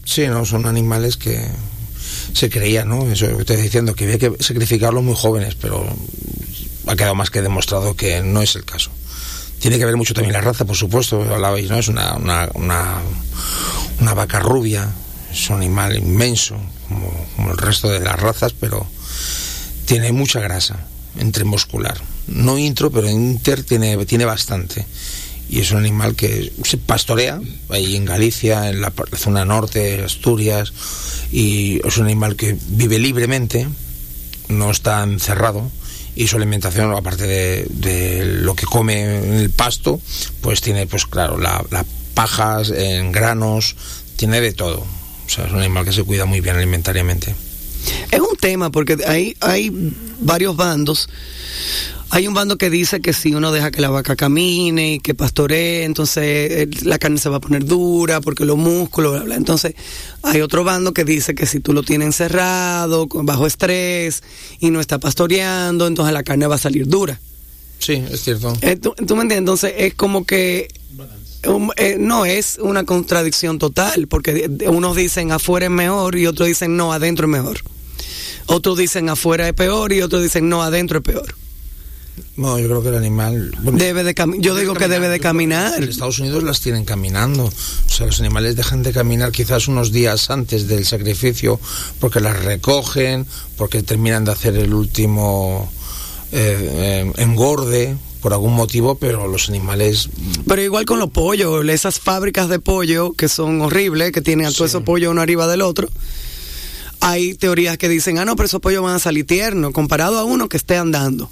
[0.04, 1.48] Sí, no, son animales que
[2.32, 3.10] se creía, ¿no?
[3.10, 5.86] Eso estoy diciendo, que había que sacrificarlos muy jóvenes, pero
[6.86, 8.90] ha quedado más que demostrado que no es el caso.
[9.60, 11.78] Tiene que ver mucho también la raza, por supuesto, hablabais, ¿no?
[11.78, 14.90] Es una, una, una, vaca rubia,
[15.32, 16.56] es un animal inmenso,
[17.36, 18.86] como, el resto de las razas, pero
[19.86, 20.86] tiene mucha grasa
[21.18, 21.98] intermuscular.
[22.26, 24.84] No intro, pero inter tiene, tiene bastante.
[25.48, 30.02] Y es un animal que se pastorea ahí en Galicia, en la, la zona norte,
[30.02, 30.72] Asturias,
[31.30, 33.68] y es un animal que vive libremente,
[34.48, 35.70] no está encerrado,
[36.16, 40.00] y su alimentación, aparte de, lo que come en el pasto,
[40.40, 43.74] pues tiene, pues claro, la- las pajas en granos,
[44.16, 44.78] tiene de todo.
[45.26, 47.34] O sea, es un animal que se cuida muy bien alimentariamente.
[48.10, 49.70] Es un tema porque hay, hay
[50.20, 51.08] varios bandos.
[52.14, 55.14] Hay un bando que dice que si uno deja que la vaca camine y que
[55.16, 59.34] pastoree, entonces eh, la carne se va a poner dura porque los músculos, bla, bla.
[59.34, 59.74] Entonces
[60.22, 64.22] hay otro bando que dice que si tú lo tienes encerrado, bajo estrés
[64.60, 67.18] y no está pastoreando, entonces la carne va a salir dura.
[67.80, 68.56] Sí, es cierto.
[68.60, 69.38] Eh, ¿tú, tú me entiendes?
[69.38, 70.68] Entonces es como que
[71.48, 76.46] um, eh, no es una contradicción total, porque unos dicen afuera es mejor y otros
[76.46, 77.58] dicen no, adentro es mejor.
[78.46, 81.34] Otros dicen afuera es peor y otros dicen no, adentro es peor.
[82.36, 83.52] No, yo creo que el animal...
[83.62, 85.82] bueno, Debe de yo digo que debe de caminar.
[85.82, 87.44] En Estados Unidos las tienen caminando.
[87.44, 91.60] O sea, los animales dejan de caminar quizás unos días antes del sacrificio
[92.00, 95.70] porque las recogen, porque terminan de hacer el último
[96.32, 100.08] eh, eh, engorde por algún motivo, pero los animales...
[100.48, 104.48] Pero igual con los pollos, esas fábricas de pollo que son horribles, que tienen a
[104.50, 104.76] todos Sí.
[104.76, 105.88] esos pollos uno arriba del otro.
[107.00, 110.24] Hay teorías que dicen, ah, no, pero esos pollos van a salir tiernos comparado a
[110.24, 111.30] uno que esté andando.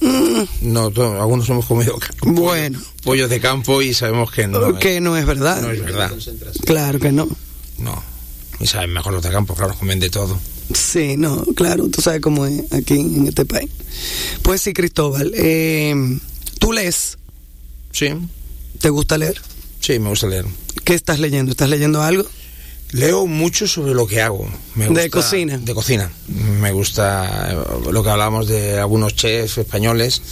[0.00, 2.80] Mm, No, algunos hemos comido Bueno.
[3.02, 5.62] pollo de campo y sabemos que no, que es, no es verdad.
[5.62, 6.12] no es verdad.
[6.64, 7.28] Claro que no.
[7.78, 8.02] No.
[8.60, 10.38] Y saben mejor los de campo, claro, comen de todo.
[10.74, 13.70] Sí, no, claro, tú sabes cómo es aquí en este país.
[14.42, 15.94] Pues sí, Cristóbal, eh,
[16.58, 17.18] ¿tú lees?
[17.92, 18.08] Sí,
[18.80, 19.40] ¿Te gusta leer?
[19.80, 20.44] Sí, me gusta leer.
[20.84, 21.52] ¿Qué estás leyendo?
[21.52, 22.26] ¿Estás leyendo algo?
[22.92, 24.48] Leo mucho sobre lo que hago.
[24.74, 25.58] Me ¿De gusta- cocina?
[25.58, 26.10] De cocina.
[26.28, 27.56] Me gusta eh,
[27.90, 30.22] lo que hablamos de algunos chefs españoles.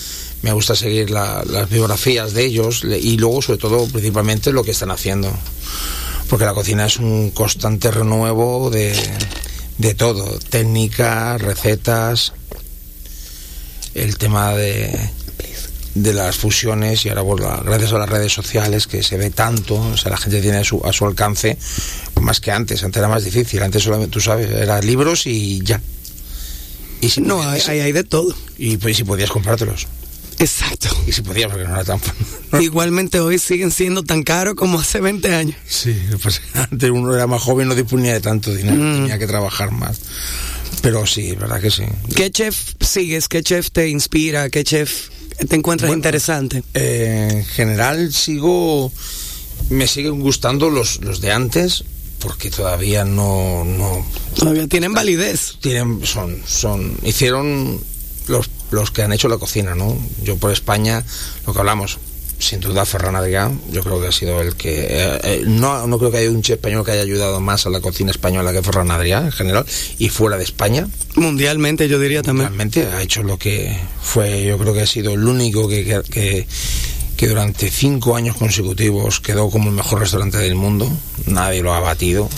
[0.42, 4.70] Me gusta seguir la- las biografías de ellos y luego, sobre todo, principalmente lo que
[4.70, 5.32] están haciendo.
[6.28, 8.94] Porque la cocina es un constante renuevo de,
[9.78, 10.38] de todo.
[10.48, 12.32] Técnicas, recetas,
[13.94, 15.10] el tema de,
[15.94, 19.30] de las fusiones y ahora pues, la- gracias a las redes sociales que se ve
[19.30, 21.57] tanto, o sea, la gente tiene a su, a su alcance
[22.20, 25.80] más que antes, antes era más difícil, antes solamente, tú sabes, era libros y ya.
[27.00, 28.35] Y si No, hay, podías, hay, hay de todo.
[28.59, 29.87] y pues si podías comprártelos.
[30.38, 30.88] Exacto.
[31.07, 32.00] Y si podías, porque no era tan...
[32.61, 35.57] Igualmente hoy siguen siendo tan caros como hace 20 años.
[35.68, 38.94] Sí, pues antes uno era más joven, no disponía de tanto dinero, Mm.
[39.02, 40.00] tenía que trabajar más.
[40.83, 41.85] Pero sí, verdad que sí.
[42.16, 43.28] ¿Qué chef sigues?
[43.28, 44.50] ¿Qué chef te inspira?
[44.50, 45.09] ¿Qué chef
[45.49, 46.62] te encuentras Bueno, interesante?
[46.75, 48.92] Eh, en general sigo,
[49.70, 51.85] me siguen gustando los, los de antes,
[52.20, 55.57] porque todavía no, no Todavía tienen validez.
[55.61, 57.81] tienen, son, son, hicieron
[58.29, 59.97] los, los que han hecho la cocina, ¿no?
[60.23, 61.05] Yo por España,
[61.47, 61.99] lo que hablamos,
[62.44, 65.98] sin duda Ferran Adrià, yo creo que ha sido el que, eh, eh, no, no
[65.98, 68.62] creo que haya un chef español que haya ayudado más a la cocina española que
[68.62, 69.64] Ferran Adrià en general,
[69.98, 72.48] y fuera de España, Mundialmente yo diría también.
[72.48, 76.02] realmente ha hecho lo que fue, yo creo que ha sido el único que, que,
[76.11, 76.46] que-
[77.16, 80.90] que durante cinco años consecutivos quedó como el mejor restaurante del mundo.
[81.26, 82.28] Nadie lo ha batido.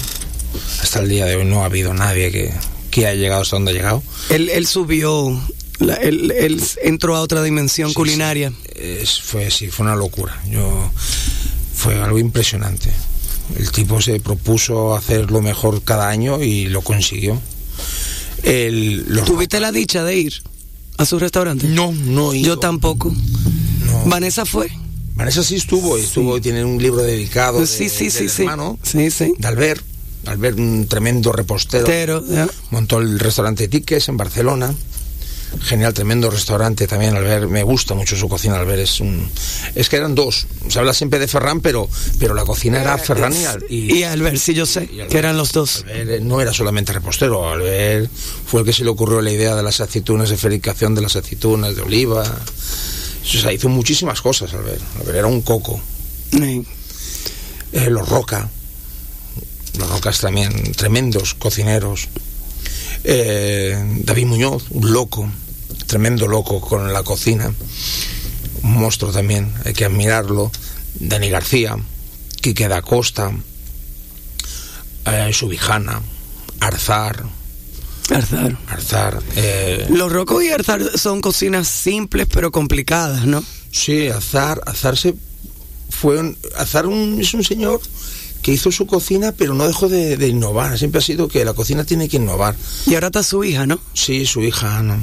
[0.82, 2.52] Hasta el día de hoy no ha habido nadie que,
[2.90, 4.02] que haya llegado hasta donde ha llegado.
[4.28, 5.40] Él, él subió,
[5.78, 8.52] la- él, él entró a otra dimensión Sí, culinaria.
[8.74, 10.40] Es- fue, sí, fue una locura.
[10.48, 10.90] Yo,
[11.74, 12.90] fue algo impresionante.
[13.58, 17.40] El tipo se propuso hacer lo mejor cada año y lo consiguió.
[18.42, 20.34] El, ¿Tuviste la dicha de ir
[20.98, 21.66] a su restaurante?
[21.68, 22.58] No, no he Yo ido.
[22.58, 23.12] tampoco.
[23.86, 24.04] No.
[24.06, 24.70] Vanessa fue.
[25.14, 28.42] Vanessa sí estuvo, y estuvo, tiene un libro dedicado de- sí, sí, del sí, sí.
[28.42, 29.32] hermano, Sí, sí.
[29.38, 29.82] de Albert,
[30.26, 32.22] Albert un tremendo repostero, Pero,
[32.70, 34.74] montó el restaurante Tiques en Barcelona,
[35.62, 39.28] genial, tremendo restaurante también Albert, me gusta mucho su cocina Albert, es un,
[39.74, 41.88] es que eran dos, se habla siempre de Ferran, pero,
[42.18, 45.10] pero la cocina era Ferran y, Al- Y Albert, sí, yo sé, y Albert.
[45.10, 45.84] que eran los dos.
[45.88, 48.10] Albert no era solamente repostero, Albert
[48.46, 51.16] fue el que se le ocurrió la idea de las aceitunas, de fabricación de las
[51.16, 52.22] aceitunas, de oliva.
[52.22, 54.80] O sea, hizo muchísimas cosas, Albert.
[55.00, 55.80] Albert era un coco.
[56.30, 56.64] Sí.
[57.72, 58.48] Eh, los Roca.
[59.78, 62.08] Los Rocas también, tremendos cocineros.
[63.04, 65.28] Eh, David Muñoz, un loco,
[65.86, 67.52] tremendo loco con la cocina.
[68.62, 70.50] Un monstruo también, hay que admirarlo.
[70.98, 71.76] Dani García,
[72.40, 73.30] Quique da Costa,
[75.06, 76.00] eh, Subijana,
[76.60, 77.24] Arzar,
[78.10, 78.56] Arzar.
[78.68, 79.22] Arzar.
[79.36, 83.42] eh, Los rocos y Arzar son cocinas simples pero complicadas, ¿no?
[83.70, 85.14] Sí, Azar, Azar se
[85.90, 87.80] fue un, Azar un- es un señor
[88.42, 90.78] que hizo su cocina, pero no dejó de, de innovar.
[90.78, 92.54] Siempre ha sido que la cocina tiene que innovar.
[92.86, 93.78] Y ahora está su hija, ¿no?
[93.92, 94.98] Sí, su hija Ana.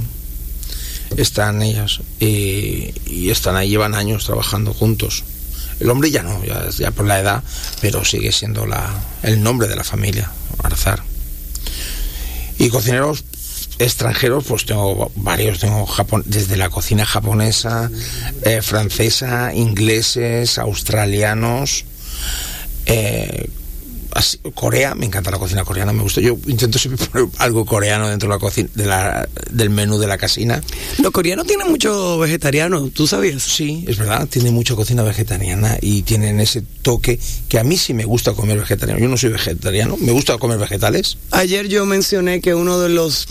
[1.17, 5.23] Están ellas y, están ahí, llevan años trabajando juntos.
[5.79, 7.43] El hombre ya no, ya, ya por la edad,
[7.81, 10.31] pero sigue siendo la, el nombre de la familia,
[10.63, 11.03] Arzar.
[12.59, 13.23] Y cocineros
[13.79, 17.89] extranjeros, pues tengo varios, tengo japon- desde la cocina japonesa,
[18.43, 21.83] eh, francesa, ingleses, australianos,
[22.85, 23.49] eh,
[24.13, 26.21] así- Corea, me encanta la cocina coreana, me gusta.
[26.21, 30.07] Yo intento siempre poner algo coreano dentro de la cocina, de la, del menú de
[30.07, 30.61] la casina.
[30.99, 33.43] Los coreanos tienen mucho vegetariano, ¿tú sabías?
[33.43, 37.93] Sí, es verdad, tiene mucha cocina vegetariana y tienen ese toque que a mí sí
[37.93, 38.99] me gusta comer vegetariano.
[39.01, 41.17] Yo no soy vegetariano, me gusta comer vegetales.
[41.31, 43.27] Ayer yo mencioné que uno de los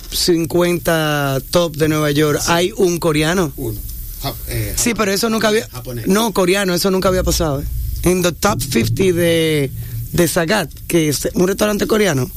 [0.52, 3.52] 50 top de Nueva York hay un coreano.
[3.56, 3.78] Uno.
[4.22, 5.66] Ja- eh, Sí, pero eso nunca había...
[5.68, 6.06] Japonés.
[6.06, 7.60] No, coreano, eso nunca había pasado.
[7.60, 7.64] ¿eh?
[8.04, 9.70] En the top 50 de,
[10.12, 12.30] de Sagat, que es un restaurante coreano,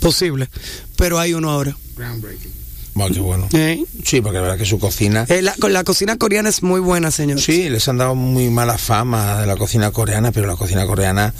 [0.00, 0.48] posible,
[0.96, 1.76] pero hay uno ahora.
[1.96, 2.64] Groundbreaking.
[2.94, 3.48] Bueno, qué bueno.
[3.52, 3.84] ¿Eh?
[4.04, 5.26] Sí, porque la verdad que su cocina...
[5.28, 7.40] Eh, la, la cocina coreana es muy buena, señor.
[7.40, 11.34] Sí, les han dado muy mala fama de la cocina coreana, pero la cocina coreana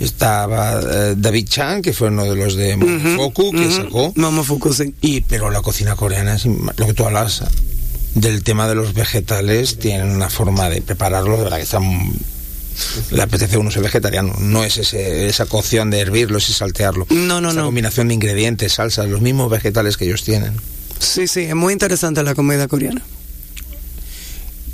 [0.00, 4.12] estaba eh, David Chan, que fue uno de los de Momofuku, que sacó.
[4.16, 4.94] Momofuku, sí.
[5.00, 7.44] Y, pero la cocina coreana, es lo que tú hablas
[8.16, 11.78] del tema de los vegetales, tienen una forma de prepararlo, de verdad que está...
[13.10, 17.06] Le apetece a uno ser vegetariano, no es ese, esa cocción de hervirlos y saltearlo.
[17.10, 17.64] No, no, no.
[17.66, 20.52] combinación de ingredientes, salsas, los mismos vegetales que ellos tienen.
[20.98, 23.02] Sí, sí, es muy interesante la comida coreana.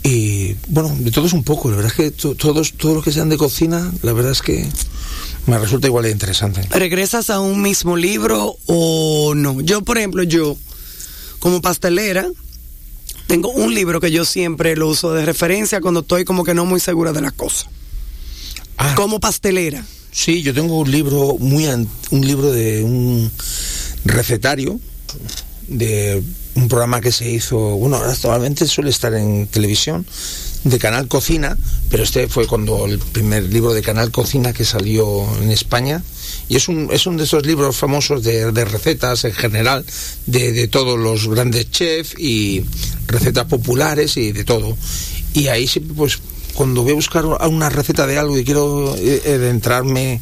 [0.04, 3.12] Y bueno, de todos un poco, la verdad es que to- todos, todos los que
[3.12, 4.66] sean de cocina, la verdad es que
[5.46, 6.62] me resulta igual de interesante.
[6.70, 9.60] ¿Regresas a un mismo libro o no?
[9.60, 10.56] Yo, por ejemplo, yo,
[11.38, 12.26] como pastelera,
[13.28, 16.64] tengo un libro que yo siempre lo uso de referencia cuando estoy como que no
[16.66, 17.66] muy segura de las cosas.
[18.82, 18.94] Ah.
[18.96, 19.84] como pastelera.
[20.10, 23.30] Sí, yo tengo un libro muy un libro de un
[24.04, 24.78] recetario
[25.68, 26.22] de
[26.54, 30.04] un programa que se hizo, bueno, actualmente suele estar en televisión
[30.64, 31.56] de Canal Cocina,
[31.88, 36.02] pero este fue cuando el primer libro de Canal Cocina que salió en España
[36.48, 39.84] y es un, es un de esos libros famosos de, de recetas en general
[40.26, 42.64] de, de todos los grandes chefs y
[43.06, 44.76] recetas populares y de todo
[45.34, 46.18] y ahí siempre pues
[46.54, 50.20] cuando voy a buscar una receta de algo y quiero eh, adentrarme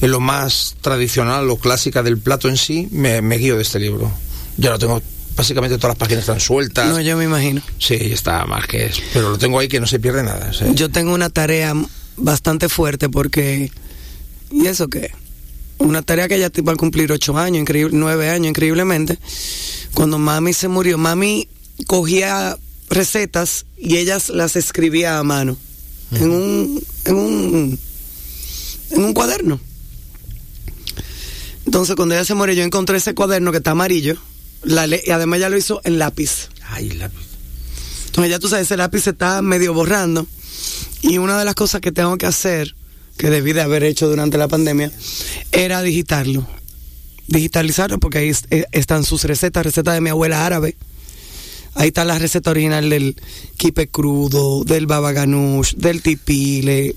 [0.00, 3.78] en lo más tradicional o clásica del plato en sí, me, me guío de este
[3.78, 4.10] libro.
[4.56, 5.02] Ya lo tengo,
[5.36, 6.88] básicamente todas las páginas están sueltas.
[6.88, 7.62] No, yo me imagino.
[7.78, 9.02] Sí, está más que es.
[9.12, 10.52] Pero lo tengo ahí que no se pierde nada.
[10.52, 10.64] sí.
[10.74, 11.74] Yo tengo una tarea
[12.16, 13.70] bastante fuerte porque.
[14.50, 15.10] ¿Y eso qué?
[15.78, 19.18] Una tarea que ya te va a cumplir ocho años, increíble, nueve años, increíblemente.
[19.94, 21.48] Cuando mami se murió, mami
[21.86, 22.56] cogía
[22.94, 25.56] recetas y ellas las escribía a mano
[26.12, 27.78] en un en un
[28.90, 29.60] en un cuaderno.
[31.66, 34.16] Entonces, cuando ella se murió, yo encontré ese cuaderno que está amarillo.
[34.62, 36.48] La y además ella lo hizo en lápiz.
[36.68, 37.24] Ay, lápiz.
[38.06, 40.26] Entonces ya tú sabes, ese lápiz se está medio borrando.
[41.02, 42.74] Y una de las cosas que tengo que hacer,
[43.16, 44.90] que debí de haber hecho durante la pandemia,
[45.52, 46.46] era digitarlo.
[47.26, 50.76] Digitalizarlo porque ahí eh, están sus recetas, recetas de mi abuela árabe.
[51.74, 53.16] Ahí está la receta original del
[53.56, 56.94] kipe crudo, del baba ganoush, del tipile.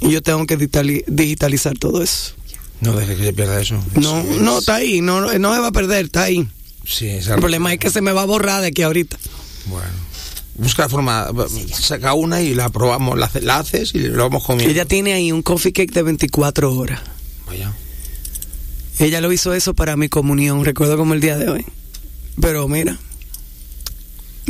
[0.00, 2.32] Y yo tengo que digitali- digitalizar todo eso.
[2.80, 3.82] No deje que se pierda eso.
[3.96, 6.48] No, no, está ahí, no, no se va a perder, está ahí.
[6.86, 9.18] Sí, El problema es que se me va a borrar de aquí ahorita.
[9.66, 9.86] Bueno.
[10.54, 11.28] Busca la forma,
[11.72, 14.70] saca una y la probamos, la, la haces y lo vamos comiendo.
[14.72, 17.00] Ella tiene ahí un coffee cake de 24 horas.
[17.46, 17.72] Vaya.
[18.98, 21.64] Ella lo hizo eso para mi comunión, recuerdo como el día de hoy.
[22.40, 22.98] Pero mira,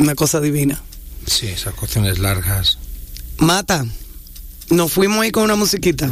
[0.01, 0.81] una cosa divina.
[1.27, 2.79] Sí, esas cocciones largas.
[3.37, 3.85] Mata,
[4.69, 6.09] nos fuimos ahí con una musiquita.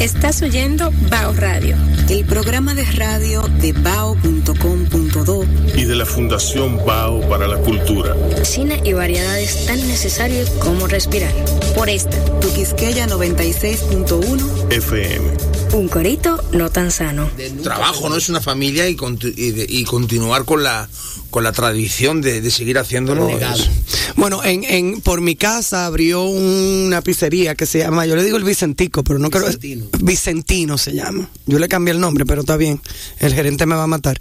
[0.00, 1.76] Estás oyendo Bao Radio.
[2.08, 5.44] El programa de radio de bao.com.do
[5.74, 8.14] y de la Fundación Bao para la Cultura.
[8.44, 11.32] Cine y variedades tan necesarios como respirar.
[11.74, 15.53] Por esta, Tuquisqueya 96.1 FM.
[15.74, 17.28] Un corito no tan sano.
[17.62, 18.16] Trabajo, ¿no?
[18.16, 20.88] Es una familia y, conti- y, de- y continuar con la
[21.30, 23.28] con la tradición de, de seguir haciéndolo.
[23.28, 23.68] es-
[24.14, 28.36] Bueno, en, en por mi casa abrió una pizzería que se llama, yo le digo
[28.36, 29.86] el Vicentico, pero no creo Vicentino.
[30.00, 31.28] Vicentino se llama.
[31.46, 32.80] Yo le cambié el nombre, pero está bien.
[33.18, 34.20] El gerente me va a matar.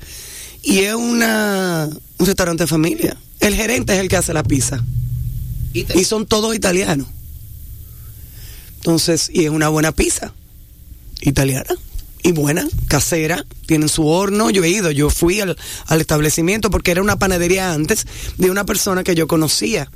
[0.63, 1.87] Y es una
[2.17, 3.15] un restaurante de familia.
[3.39, 4.83] El gerente es el que hace la pizza.
[5.93, 7.05] Y son todos italianos.
[8.77, 10.33] Entonces, y es una buena pizza.
[11.23, 11.75] Italiana.
[12.21, 13.45] Y buena, casera.
[13.65, 14.49] Tienen su horno.
[14.49, 15.57] Yo he ido, yo fui al,
[15.87, 18.07] al establecimiento porque era una panadería antes
[18.37, 19.91] de una persona que yo conocía.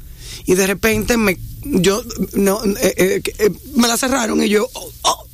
[0.46, 2.04] Y de repente me, yo,
[2.34, 5.28] no, eh, eh, eh, me la cerraron y yo, oh, oh.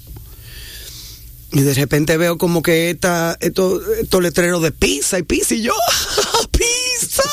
[1.51, 5.61] Y de repente veo como que esta, estos, estos letreros de pizza y pizza y
[5.61, 5.73] yo,
[6.51, 7.23] pizza,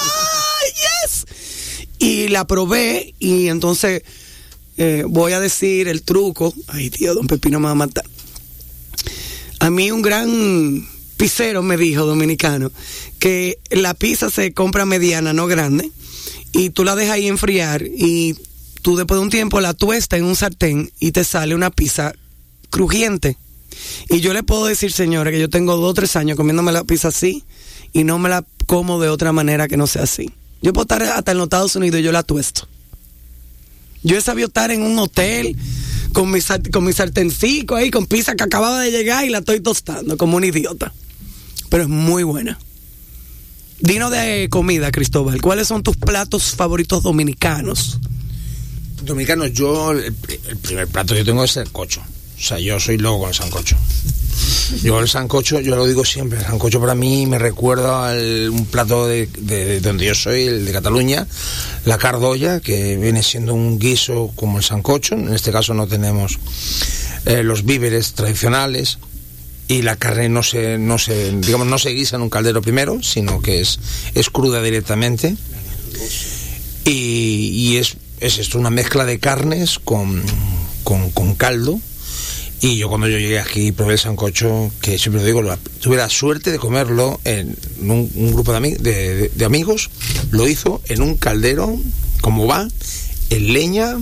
[0.74, 1.26] yes.
[1.98, 4.02] Y la probé y entonces
[4.76, 6.54] eh, voy a decir el truco.
[6.68, 8.04] Ay, tío, don Pepino me va a matar.
[9.58, 12.72] A mí un gran pizzero me dijo, dominicano,
[13.18, 15.90] que la pizza se compra mediana, no grande,
[16.52, 18.36] y tú la dejas ahí enfriar y
[18.82, 22.14] tú después de un tiempo la tuestas en un sartén y te sale una pizza
[22.70, 23.36] crujiente.
[24.08, 26.84] Y yo le puedo decir, señora, que yo tengo dos o tres años comiéndome la
[26.84, 27.44] pizza así
[27.92, 30.30] y no me la como de otra manera que no sea así.
[30.62, 32.68] Yo puedo estar hasta en los Estados Unidos y yo la tuesto.
[34.02, 35.56] Yo he sabido estar en un hotel
[36.12, 36.40] con mi,
[36.72, 40.36] con mi sartencico ahí, con pizza que acababa de llegar y la estoy tostando como
[40.36, 40.92] un idiota.
[41.68, 42.58] Pero es muy buena.
[43.80, 45.40] Dinos de comida, Cristóbal.
[45.40, 47.98] ¿Cuáles son tus platos favoritos dominicanos?
[49.02, 50.14] Dominicanos, yo el,
[50.48, 52.02] el primer plato que tengo es el cocho.
[52.40, 53.76] O sea, yo soy loco con el sancocho.
[54.82, 58.66] Yo el sancocho, yo lo digo siempre, el sancocho para mí me recuerda a un
[58.70, 61.26] plato de, de- de donde yo soy, el de Cataluña,
[61.84, 65.16] la cardolla, que viene siendo un guiso como el sancocho.
[65.16, 66.38] En este caso no tenemos
[67.26, 68.98] eh, los víveres tradicionales
[69.68, 73.02] y la carne no se, no se, digamos, no se guisa en un caldero primero,
[73.02, 73.78] sino que es,
[74.14, 75.36] es cruda directamente
[76.84, 80.22] y, y es, es esto, una mezcla de carnes con,
[80.84, 81.80] con, con caldo.
[82.62, 86.10] Y yo cuando yo llegué aquí probé el sancocho, que siempre lo digo, tuve la
[86.10, 89.90] suerte de comerlo en un, un grupo de, ami- de- de- de amigos,
[90.30, 91.74] lo hizo en un caldero,
[92.20, 92.68] como va,
[93.30, 93.92] en leña,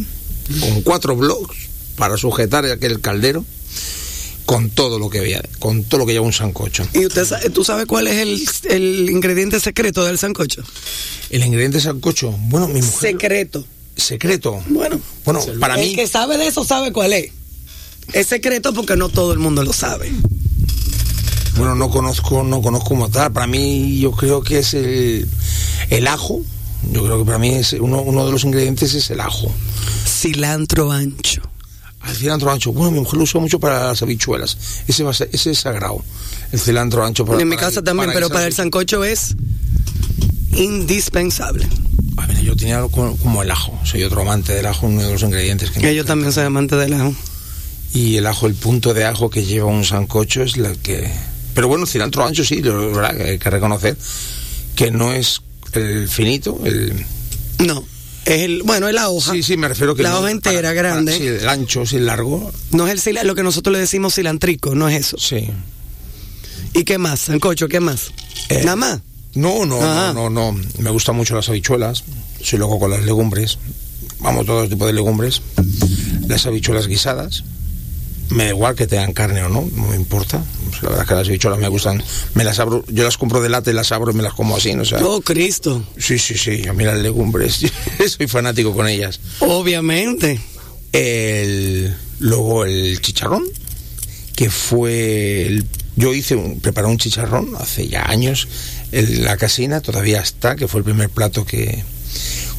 [0.61, 1.57] con cuatro bloques
[1.97, 3.45] para sujetar aquel caldero,
[4.45, 6.85] con todo lo que había, con todo lo que lleva un sancocho.
[6.95, 8.43] ¿Y usted sabe, tú sabes cuál es el,
[8.73, 10.65] el ingrediente secreto del sancocho?
[11.31, 13.13] El ingrediente sancocho, bueno, mi mujer...
[13.13, 13.65] Secreto.
[13.97, 14.61] secreto.
[14.69, 17.31] Bueno, Bueno, para el mí, que sabe de eso sabe cuál es.
[18.13, 20.11] Es secreto porque no todo el mundo lo sabe.
[21.57, 23.33] bueno, no conozco, no conozco como tal.
[23.33, 25.29] Para mí, yo creo que es el,
[25.91, 26.41] el ajo.
[26.93, 29.53] Yo creo que para mí es uno, uno de los ingredientes es el ajo.
[30.07, 31.43] Cilantro ancho.
[32.09, 34.57] El cilantro ancho, bueno, mi mujer lo usa mucho para las habichuelas.
[34.87, 36.03] Ese, va a ser- ese es sagrado.
[36.53, 39.35] El cilantro ancho para en mi para- casa también, pero para el sancocho es
[40.57, 41.67] indispensable.
[42.17, 43.79] Ah, mira, yo tenía algo como, como el ajo.
[43.85, 46.95] Soy otro amante del ajo, uno de los ingredientes Que yo también soy amante del
[46.95, 47.15] ajo.
[47.95, 51.11] Y el ajo, el punto de ajo que lleva un sancocho es la que...
[51.55, 53.97] Pero bueno, el cilantro ancho sí, lo- lo- hay que reconocer
[54.77, 55.41] que no es
[55.73, 57.05] el finito, el...
[57.59, 57.83] No,
[58.25, 59.33] es el, bueno, es la hoja.
[59.33, 60.03] Sí, sí, me refiero que...
[60.05, 61.17] La no- hoja entera, grande.
[61.17, 64.75] sí, el ancho, sí, el largo, No es el lo que nosotros le decimos cilantrico,
[64.75, 65.17] no es eso.
[65.19, 65.49] sí.
[66.75, 67.21] ¿Y qué más?
[67.21, 68.13] Sancocho, ¿qué más?
[68.51, 69.01] Eh, Nada más.
[69.35, 70.13] No, no, Ah.
[70.15, 70.61] no, no, no.
[70.79, 72.05] Me gustan mucho las habichuelas.
[72.43, 73.59] Soy loco con las legumbres.
[74.21, 75.41] Vamos, todo tipo de legumbres.
[76.29, 77.43] Las habichuelas guisadas.
[78.31, 80.37] Me da igual que tengan carne o no, no me importa.
[80.69, 82.03] O sea, la verdad es que las habichuelas me gustan.
[82.35, 84.57] Me las abro, yo las compro de lata y las abro y me las como
[84.57, 84.83] así, ¿no?
[84.83, 85.83] O sea, Oh, Cristo.
[85.97, 86.67] sí, sí, sí.
[86.69, 87.61] A mí las legumbres,
[88.17, 89.19] soy fanático con ellas.
[89.41, 90.41] Obviamente.
[90.93, 93.45] El, luego el chicharrón,
[94.35, 95.47] que fue.
[95.47, 95.67] el-
[95.97, 98.47] yo hice, un, preparé un chicharrón hace ya años
[98.93, 101.83] en la casina, todavía está, que fue el primer plato que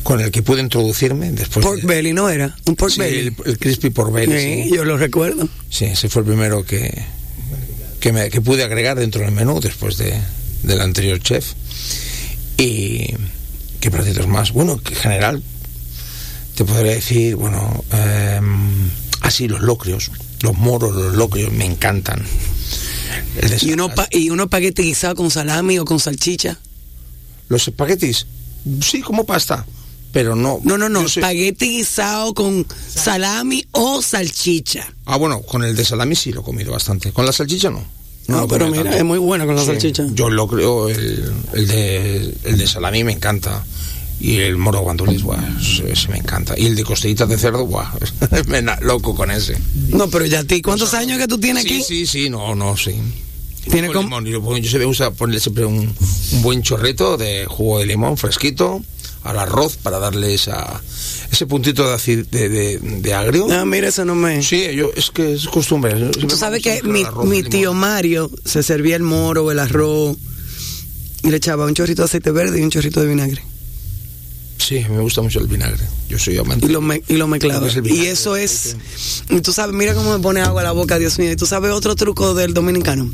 [0.04, 1.66] con el que pude introducirme después.
[1.66, 2.56] Pork de- belly, ¿no era?
[2.66, 3.20] Un pork Sí, belly.
[3.28, 4.40] el, el crispy pork belly.
[4.40, 4.76] Sí, sí.
[4.76, 5.48] yo lo recuerdo.
[5.70, 7.04] Sí, ese fue el primero que,
[8.00, 10.14] que, me, que pude agregar dentro del menú después de,
[10.64, 11.54] del anterior chef.
[12.58, 13.14] Y
[13.80, 14.52] qué platitos más.
[14.52, 15.44] Bueno, que en general
[16.56, 18.90] te podría decir, bueno, em,
[19.22, 22.24] así los locrios, los moros, los locrios me encantan.
[23.62, 26.58] Y uno, y uno espagueti guisado con salami o con salchicha.
[27.48, 28.28] Los espaguetis,
[28.82, 29.66] sí, como pasta,
[30.12, 30.60] pero no.
[30.64, 31.02] No, no, no.
[31.02, 34.88] Espagueti guisado con salami o salchicha.
[35.06, 37.12] Ah, bueno, con el de salami sí lo he comido bastante.
[37.12, 37.84] Con la salchicha no.
[38.28, 38.98] No, pero mira, tanto.
[39.00, 40.06] es muy buena con la Sí, salchicha.
[40.14, 43.66] Yo lo creo, el, el, de, el de salami me encanta.
[44.22, 45.40] Y el moro guandules, buah,
[45.88, 46.54] ese, me encanta.
[46.58, 47.90] Y el de costillitas de cerdo, buah,
[48.48, 49.58] me loco con ese.
[49.88, 51.84] No, pero ya a ti, ¿cuántos años que tú tienes Sí, aquí?
[51.84, 52.96] sí, sí, no, no, sí.
[53.72, 55.78] Tiene Con como- limón, y lo pongo- yo se me gusta ponerle siempre un,
[56.34, 58.82] un buen chorrito de jugo de limón fresquito
[59.24, 60.82] al arroz para darle esa,
[61.32, 63.48] ese puntito de, de, de, de agrio.
[63.52, 64.42] Ah, mira, eso no me...
[64.42, 65.94] Sí, yo, es que es costumbre.
[66.12, 70.18] Tú sabes que mi, arroz mi tío Mario se servía el moro, el arroz,
[71.24, 73.44] y le echaba un chorrito de aceite verde y un chorrito de vinagre.
[74.58, 75.84] Sí, me gusta mucho el vinagre.
[76.10, 76.66] Yo soy amante.
[76.66, 78.76] Y lo, me- y lo es el Y eso es...
[79.30, 81.32] Y tú sabes, mira cómo me pone agua a la boca, Dios mío.
[81.32, 83.10] Y tú sabes otro truco del dominicano.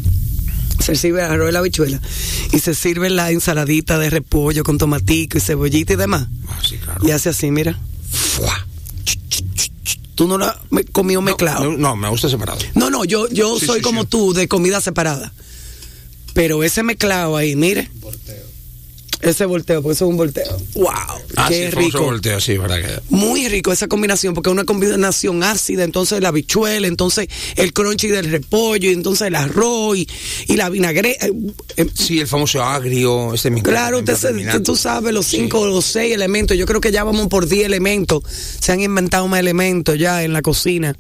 [0.80, 2.00] Se sirve el arroz de la habichuela
[2.52, 6.28] y se sirve la ensaladita de repollo con tomatico y cebollita y demás.
[6.48, 7.06] Ah, sí, claro.
[7.08, 7.78] Y hace así, mira.
[8.12, 8.68] Fua.
[10.16, 11.64] Tú no lo has me- comido mezclado.
[11.72, 12.60] No, no, me gusta separado.
[12.76, 14.08] No, no, yo, yo Sí, soy sí, como sí.
[14.10, 15.34] tú, de comida separada.
[16.34, 17.90] Pero ese mezclado ahí, mire.
[19.26, 20.58] Ese volteo, porque eso es un volteo.
[20.76, 20.86] ¡Wow!
[21.36, 22.02] Ah, ¡Qué sí, rico!
[22.04, 23.00] volteo, sí, verdad que.
[23.16, 28.08] Muy rico esa combinación, porque es una combinación ácida, entonces la habichuela, entonces el crunchy
[28.10, 30.08] del repollo, y entonces el arroz y,
[30.48, 31.18] y la vinagre.
[31.20, 31.32] eh,
[31.78, 35.38] eh, Sí, el famoso agrio, me encanta Claro, usted se- tú sabes los Sí.
[35.38, 36.56] cinco o los seis elementos.
[36.56, 38.22] Yo creo que ya vamos por diez elementos.
[38.60, 40.96] Se han inventado más elementos ya en la cocina.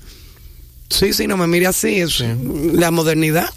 [0.90, 2.00] Sí, sí, no me mire así.
[2.00, 2.24] Es
[2.74, 3.50] la modernidad.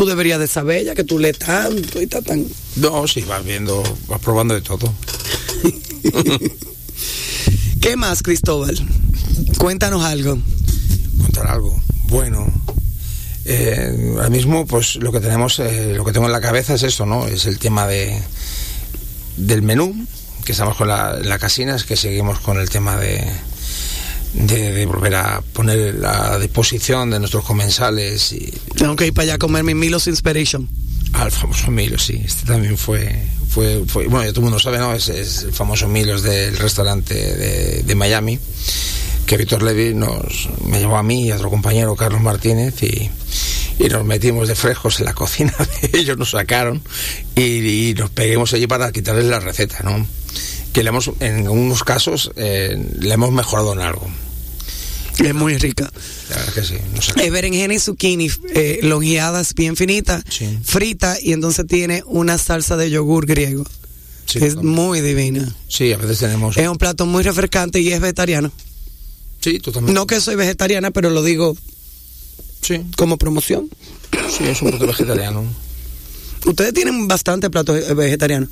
[0.00, 2.46] Tú deberías de saber ya que tú lees tanto y estás tan.
[2.76, 4.90] No, sí, vas viendo, vas probando de todo.
[7.82, 8.74] ¿Qué más, Cristóbal?
[9.58, 10.38] Cuéntanos algo.
[11.20, 11.78] Contar algo.
[12.04, 12.50] Bueno,
[13.44, 16.82] eh, ahora mismo, pues lo que tenemos, eh, lo que tengo en la cabeza es
[16.82, 17.26] esto, ¿no?
[17.26, 18.22] Es el tema de
[19.36, 20.06] del menú,
[20.46, 23.30] que estamos con la, la casina, es que seguimos con el tema de,
[24.34, 29.24] de, de volver a poner a disposición de nuestros comensales y Tengo que ir para
[29.24, 30.68] allá a comer mi Milos Inspiration.
[31.12, 32.20] al famoso Milos, sí.
[32.24, 33.14] Este también fue,
[33.48, 34.94] fue, fue bueno, ya todo el mundo sabe, ¿no?
[34.94, 38.38] Es, es el famoso Milos del restaurante de, de Miami,
[39.26, 43.10] que Víctor Levy nos, me llevó a mí y a otro compañero, Carlos Martínez, y,
[43.78, 46.80] y nos metimos de frescos en la cocina de ellos, nos sacaron
[47.34, 50.06] y, y nos peguemos allí para quitarles la receta, ¿no?
[50.72, 54.08] Que le hemos, en algunos casos, eh, le hemos mejorado en algo.
[55.18, 55.90] Es muy rica.
[56.30, 56.74] La verdad que sí.
[57.20, 60.58] Es berenjena y zucchini eh, longueadas bien finitas, Sí.
[60.62, 63.64] frita y entonces tiene una salsa de yogur griego.
[64.26, 65.52] Sí, es muy divina.
[65.68, 66.56] sí, a veces tenemos...
[66.56, 68.52] Es un plato muy refrescante y es vegetariano.
[69.40, 69.92] Sí, totalmente.
[69.98, 71.56] No que soy vegetariana, pero lo digo
[72.62, 73.68] Sí, como promoción.
[74.30, 75.42] sí, es un plato vegetariano.
[76.46, 78.48] Ustedes tienen bastante platos eh, vegetarianos.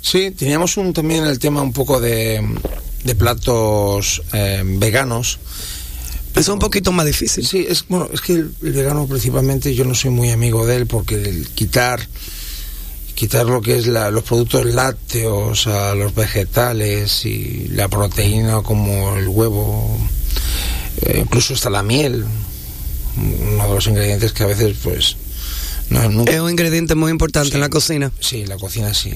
[0.00, 2.40] Sí, teníamos un, también el tema un poco de,
[3.04, 5.38] de platos eh, veganos.
[6.34, 7.44] Es un poquito más difícil.
[7.46, 10.76] Sí, es bueno, es que el, el vegano principalmente yo no soy muy amigo de
[10.76, 12.06] él porque el quitar
[13.16, 19.16] quitar lo que es la- los productos lácteos a los vegetales y la proteína como
[19.16, 19.98] el huevo,
[21.02, 22.24] eh, incluso hasta la miel,
[23.16, 25.16] uno de los ingredientes que a veces pues
[25.90, 27.54] no, nunca- Es un ingrediente muy importante Sí.
[27.56, 28.12] en la cocina.
[28.20, 29.10] sí, la cocina sí,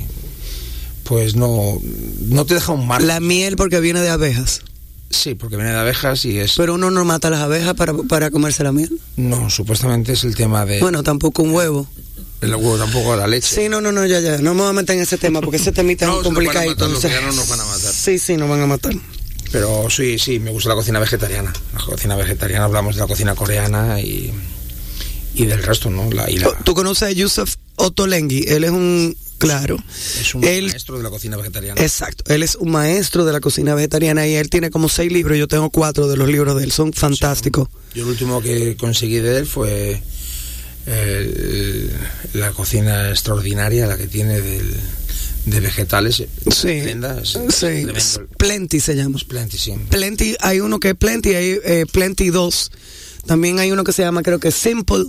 [1.04, 1.80] pues no,
[2.28, 3.08] no te deja un margen.
[3.08, 4.62] La miel porque viene de abejas.
[5.10, 6.54] Sí, porque viene de abejas y es...
[6.56, 8.98] Pero uno no mata las abejas para, para comerse la miel.
[9.16, 10.80] No, supuestamente es el tema de...
[10.80, 11.86] Bueno, tampoco un huevo.
[12.40, 13.54] el huevo tampoco la leche.
[13.62, 14.38] Sí, no, no, no, ya, ya.
[14.38, 16.34] No me voy a meter en ese tema porque ese temita No, es se nos
[16.34, 16.70] van a complicadito.
[16.84, 17.92] matar, los o sea, veganos nos van a matar.
[17.92, 18.94] Sí, sí, nos van a matar.
[19.50, 21.52] Pero sí, sí, me gusta la cocina vegetariana.
[21.74, 24.32] La cocina vegetariana, hablamos de la cocina coreana y,
[25.34, 26.10] y del resto, ¿no?
[26.10, 28.44] La, y la- ¿Tú conoces a Yusuf Ottolenghi?
[28.48, 29.14] Él es un,
[29.46, 29.76] claro.
[30.20, 31.80] es un él, maestro de la cocina vegetariana.
[31.80, 35.36] Exacto, él es un maestro de la cocina vegetariana y él tiene como seis libros,
[35.38, 37.68] yo tengo cuatro de los libros de él, son fantásticos.
[37.94, 40.02] Yo el último que conseguí de él fue
[40.86, 41.90] el-
[42.34, 44.74] la cocina extraordinaria, la que tiene del-
[45.46, 46.16] de vegetales.
[46.16, 46.26] Sí,
[47.50, 47.86] sí.
[48.38, 49.18] Plenty se llama.
[49.26, 49.74] Plenty, sí.
[49.90, 52.70] Plenty, hay uno que es Plenty, hay eh, Plenty 2.
[53.26, 55.04] También hay uno que se llama, creo que Simple.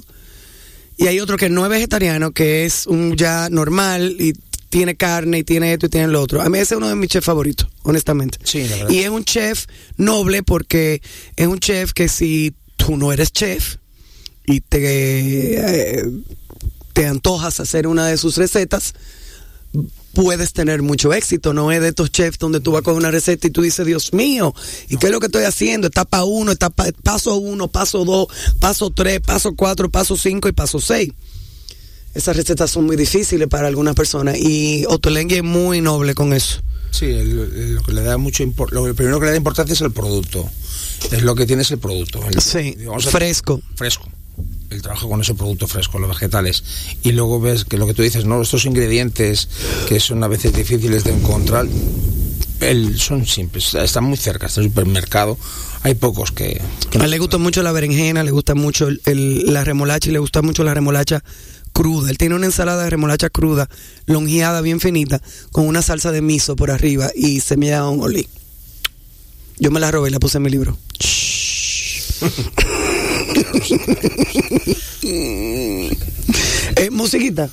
[0.98, 4.34] Y hay otro que no es vegetariano, que es un ya normal y
[4.70, 6.42] tiene carne y tiene esto y tiene lo otro.
[6.42, 8.40] A mí ese es uno de mis chefs favoritos, honestamente.
[8.44, 8.90] Sí, la verdad.
[8.90, 9.66] Y es un chef
[9.98, 11.02] noble porque
[11.36, 13.78] es un chef que si tú no eres chef
[14.46, 16.06] y te, eh,
[16.94, 18.94] te antojas hacer una de sus recetas,
[20.14, 21.54] puedes tener mucho éxito.
[21.54, 24.14] No es de estos chefs donde tú vas con una receta y tú dices, Dios
[24.14, 24.54] mío,
[24.90, 25.88] ¿y qué es lo que estoy haciendo?
[25.88, 28.28] Etapa 1, etapa, paso 1, paso 2,
[28.60, 31.10] paso 3, paso 4, paso 5 y paso 6.
[32.14, 36.62] Esas recetas son muy difíciles para algunas personas y Ottolenghi es muy noble con eso.
[36.92, 39.74] Sí, el- el- lo que le da mucho lo que primero que le da importancia
[39.74, 40.48] es el producto.
[41.12, 42.24] Es lo que tiene es el producto.
[42.24, 43.62] El- Sí, digamos, fresco.
[43.76, 44.08] fresco.
[44.70, 46.64] El trabajo con ese producto fresco, los vegetales.
[47.04, 48.42] Y luego ves que lo que tú dices, ¿no?
[48.42, 49.48] Estos ingredientes
[49.88, 51.68] que son a veces difíciles de encontrar,
[52.60, 55.38] el- son simples, están muy cerca, está el supermercado.
[55.84, 56.60] Hay pocos que.
[56.90, 60.10] que A él le gusta mucho la berenjena, le gusta mucho el- el- la remolacha
[60.10, 61.24] y le gusta mucho la remolacha
[61.74, 62.10] cruda.
[62.10, 63.70] Él tiene una ensalada de remolacha cruda,
[64.06, 65.22] longeada bien finita,
[65.52, 68.28] con una salsa de miso por arriba y semilla de ajonjolí.
[69.60, 70.78] Yo me la robé y la puse en mi libro.
[76.76, 77.50] eh, musiquita.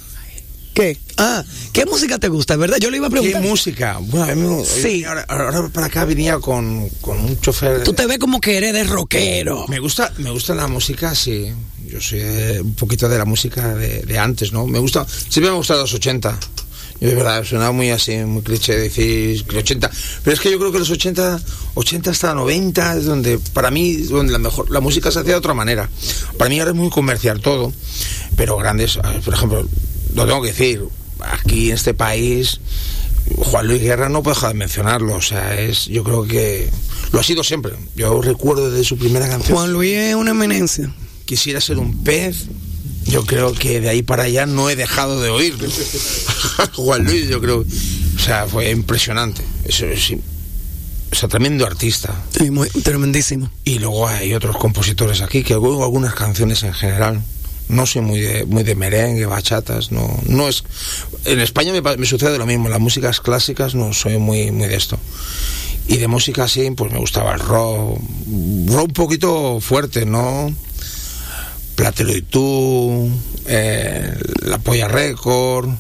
[0.75, 0.97] ¿Qué?
[1.17, 2.77] Ah, ¿qué música te gusta, verdad?
[2.79, 3.43] Yo le iba a ¿Qué preguntar.
[3.43, 3.99] música?
[4.01, 5.03] Bueno, Sí.
[5.05, 7.83] Ahora, ahora para acá venía con, con un chofer.
[7.83, 9.67] Tú te ves como que eres de rockero.
[9.69, 11.53] Me gusta, me gusta la música, sí.
[11.87, 12.21] Yo soy
[12.61, 14.67] un poquito de la música de, de antes, ¿no?
[14.69, 16.39] Me gusta, siempre me ha gustado los 80.
[17.01, 19.91] Yo de verdad, suena muy así, muy cliché decir que 80.
[20.23, 21.41] Pero es que yo creo que los 80,
[21.75, 25.39] 80 hasta 90 es donde, para mí, donde la mejor, la música se hacía de
[25.39, 25.89] otra manera.
[26.37, 27.73] Para mí ahora es muy comercial todo,
[28.37, 29.67] pero grandes, a ver, por ejemplo,
[30.15, 30.85] lo tengo que decir,
[31.21, 32.61] aquí en este país,
[33.37, 36.71] Juan Luis Guerra no puedo dejar de mencionarlo, o sea, es, yo creo que
[37.13, 37.73] lo ha sido siempre.
[37.97, 39.57] Yo recuerdo de su primera canción.
[39.57, 40.93] Juan Luis es una eminencia.
[41.25, 42.47] quisiera ser un pez.
[43.11, 45.57] Yo creo que de ahí para allá no he dejado de oír.
[46.75, 47.59] Juan Luis, yo creo.
[47.61, 49.43] O sea, fue impresionante.
[49.65, 50.13] Eso es.
[51.11, 52.15] O sea, tremendo artista.
[52.31, 53.51] Sí, muy tremendísimo.
[53.65, 57.23] Y luego hay otros compositores aquí que oigo algunas canciones en general.
[57.69, 60.65] No soy muy de, muy de merengue, bachatas, no, no es.
[61.25, 62.69] En España me, sucede lo mismo.
[62.69, 64.99] Las músicas clásicas no soy muy, muy de esto.
[65.89, 68.01] Y de música así, pues me gustaba el rock,
[68.67, 70.53] rock un poquito fuerte, ¿no?
[71.81, 73.11] Platero y tú,
[73.47, 75.71] eh, La Polla Record,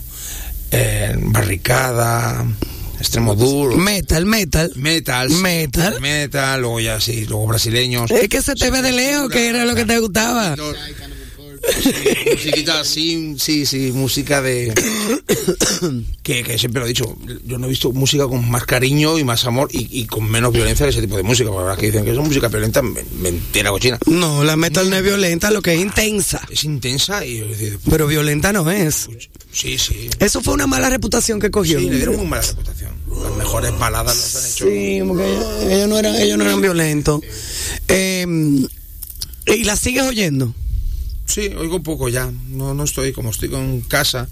[0.70, 2.46] eh, Barricada,
[2.98, 4.72] Extremo Duro, Metal, metal.
[4.76, 6.00] metal, Metal.
[6.00, 8.10] metal, luego ya sí, luego brasileños.
[8.10, 10.56] Es que se te ve de lejos que era lo que te gustaba.
[12.32, 14.72] Musiquita así, sí, sí, música de.
[16.22, 19.24] que, que siempre lo he dicho, yo no he visto música con más cariño y
[19.24, 21.50] más amor y, y con menos violencia que ese tipo de música.
[21.50, 23.98] Porque ahora que dicen que es música violenta, me- mentira cochina.
[24.06, 26.40] No, la metal no es violenta, lo que es intensa.
[26.50, 29.08] Es intensa y Pero violenta no es.
[29.52, 30.08] sí, sí.
[30.18, 31.78] Eso fue una mala reputación que cogió.
[31.78, 32.90] Sí, le dieron muy mala reputación.
[33.22, 34.64] Las mejores baladas las han hecho.
[34.66, 37.20] Sí, porque ellos, ellos no eran, ellos no eran violentos.
[37.88, 38.26] Eh,
[39.46, 40.54] ¿Y la sigues oyendo?
[41.32, 42.30] Sí, oigo un poco ya.
[42.48, 44.28] No, no estoy como estoy con casa,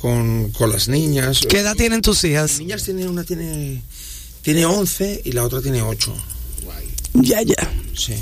[0.00, 1.40] con, con las niñas.
[1.48, 2.58] ¿Qué edad tienen tus Las hijas?
[2.58, 3.82] niñas tienen una tiene
[4.42, 6.14] tiene 11 y la otra tiene 8.
[7.14, 7.70] Ya, ya.
[7.96, 8.14] Sí.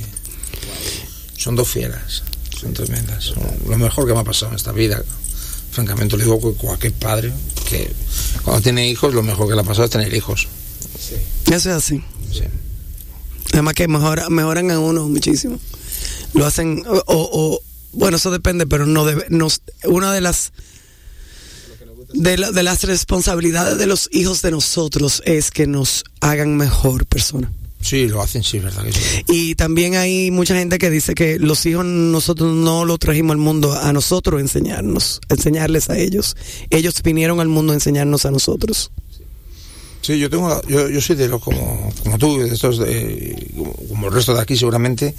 [1.36, 2.22] Son dos fieras.
[2.60, 3.24] Son tremendas.
[3.24, 3.38] Son
[3.68, 5.02] lo mejor que me ha pasado en esta vida.
[5.70, 7.32] Francamente, lo digo con cualquier padre
[7.68, 7.90] que
[8.44, 10.48] cuando tiene hijos, lo mejor que le ha pasado es tener hijos.
[11.46, 12.02] Eso es así.
[12.32, 12.42] Sí.
[13.52, 15.58] Además que mejora, mejoran a uno muchísimo.
[16.34, 17.62] Lo hacen, o, o- o-
[17.92, 20.52] bueno, eso depende, pero no debe, nos, una de las
[22.12, 27.06] de, la- de las responsabilidades de los hijos de nosotros es que nos hagan mejor
[27.06, 27.52] persona.
[27.82, 29.00] Sí, lo hacen, sí, verdad que sí.
[29.28, 33.38] Y también hay mucha gente que dice que los hijos nosotros no los trajimos al
[33.38, 36.36] mundo a nosotros enseñarnos, enseñarles a ellos.
[36.68, 38.90] Ellos vinieron al mundo a enseñarnos a nosotros.
[40.02, 43.72] Sí, yo tengo, yo, yo soy de los como, como tú, de estos, de- como,
[43.74, 45.14] como el resto de aquí seguramente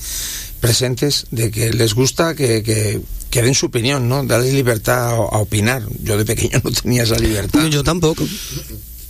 [0.59, 4.23] presentes, de que les gusta que, que, que den su opinión, ¿no?
[4.23, 5.83] Darles libertad a, a opinar.
[6.03, 7.65] Yo de pequeño no tenía esa libertad.
[7.67, 8.27] Yo tampoco,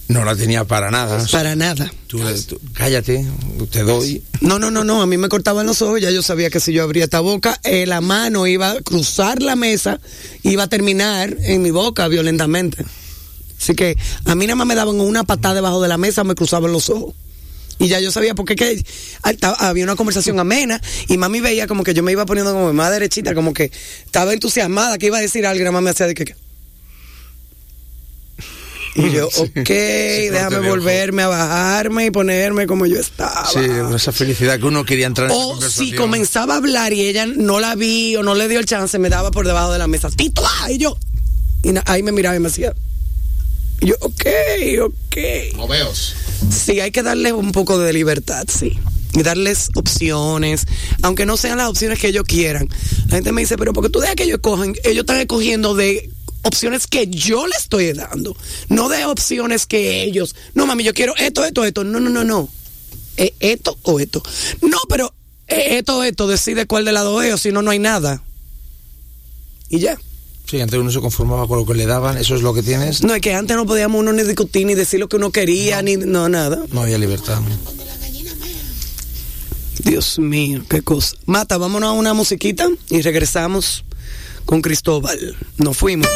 [0.08, 1.26] No la tenía para nada.
[1.32, 1.92] para nada.
[2.08, 3.26] Tú, tú- cállate,
[3.72, 4.22] te doy.
[4.42, 6.74] No, no, no, no, a mí me cortaban los ojos, ya yo sabía que si
[6.74, 10.00] yo abría esta boca, eh, la mano iba a cruzar la mesa,
[10.44, 12.84] iba a terminar en mi boca violentamente.
[13.62, 13.96] Así que
[14.26, 16.90] a mí nada más me daban una patada debajo de la mesa, me cruzaban los
[16.90, 17.14] ojos.
[17.78, 18.84] Y ya yo sabía porque que
[19.60, 22.92] había una conversación amena y mami veía como que yo me iba poniendo como más
[22.92, 23.72] derechita, como que
[24.06, 26.36] estaba entusiasmada que iba a decir algo y más me hacía de que...
[28.96, 29.42] Y yo, Sí.
[29.42, 30.70] ok, Sí, déjame ojo.
[30.70, 33.48] volverme a bajarme y ponerme como yo estaba.
[33.52, 33.60] Sí,
[33.96, 37.60] esa felicidad que uno quería entrar en O si comenzaba a hablar y ella no
[37.60, 40.10] la vi o no le dio el chance, me daba por debajo de la mesa.
[40.10, 40.44] ¡Tito!
[40.46, 40.98] ah", Y yo.
[41.64, 42.74] Y ahí me miraba y me hacía.
[43.82, 44.26] Yo, ok,
[44.84, 45.18] ok.
[45.56, 46.16] No veos.
[46.50, 48.78] Sí, hay que darles un poco de libertad, sí.
[49.14, 50.66] Y darles opciones,
[51.02, 52.70] aunque no sean las opciones que ellos quieran.
[53.08, 56.10] La gente me dice, pero porque tú dejas que ellos cojan, ellos están escogiendo de
[56.44, 58.36] opciones que yo le estoy dando,
[58.70, 60.36] no de opciones que ellos.
[60.54, 61.84] No, mami, yo quiero esto, esto, esto.
[61.84, 62.50] No, no, no, no.
[63.18, 64.24] ¿Es esto o esto?
[64.62, 65.14] No, pero
[65.48, 68.24] es esto, esto, decide cuál de las dos es, o si no, no hay nada.
[69.70, 69.98] Y ya.
[70.46, 73.04] Sí, antes uno se conformaba con lo que le daban, eso es lo que tienes.
[73.04, 75.82] No, es que antes no podíamos uno ni discutir, ni decir lo que uno quería,
[75.82, 76.64] ni no, nada.
[76.72, 77.42] No había libertad.
[79.84, 81.16] Dios mío, qué cosa.
[81.26, 83.84] Mata, vámonos a una musiquita y regresamos
[84.46, 85.36] con Cristóbal.
[85.58, 86.08] Nos fuimos.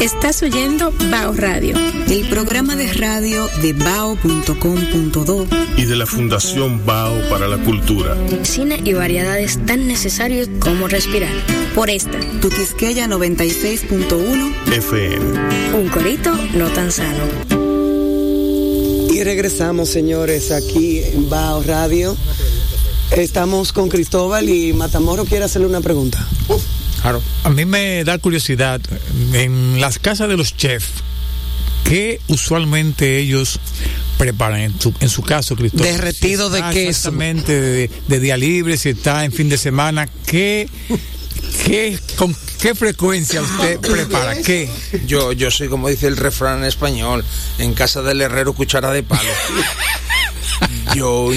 [0.00, 1.76] Estás oyendo Bao Radio.
[2.08, 8.16] El programa de radio de bao.com.do y de la Fundación Bao para la Cultura.
[8.42, 11.32] Cine y variedades tan necesarios como respirar.
[11.74, 15.76] Por esta, Tu Quisqueya 96.1 FM.
[15.76, 17.24] Un corito no tan sano.
[19.10, 22.16] Y regresamos, señores, aquí en Bao Radio.
[23.16, 26.24] Estamos con Cristóbal y Matamoro quiere hacerle una pregunta.
[27.02, 27.22] Claro.
[27.44, 28.80] A mí me da curiosidad,
[29.32, 30.88] en las casas de los chefs,
[31.84, 33.60] ¿qué usualmente ellos
[34.18, 34.60] preparan?
[34.60, 35.92] En su, en su caso, Cristóbal.
[35.92, 36.88] Derretido Si de queso.
[36.90, 40.68] Exactamente, de, de día libre, si está en fin de semana, ¿qué,
[41.64, 44.36] qué, ¿con qué frecuencia usted prepara?
[44.42, 44.68] ¿Qué?
[45.06, 47.24] Yo, yo soy como dice el refrán en español,
[47.58, 49.30] en casa del herrero cuchara de palo.
[50.94, 51.30] Yo,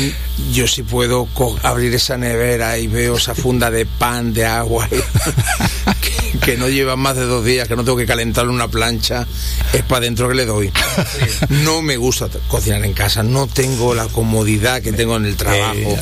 [0.52, 1.28] yo sí puedo
[1.64, 4.88] abrir esa nevera y veo esa funda de pan, de agua,
[6.02, 9.28] que, que no lleva más de dos días, que no tengo que calentarle una plancha,
[9.74, 10.72] es para dentro que le doy.
[11.50, 15.98] No me gusta cocinar en casa, no tengo la comodidad que tengo en el trabajo,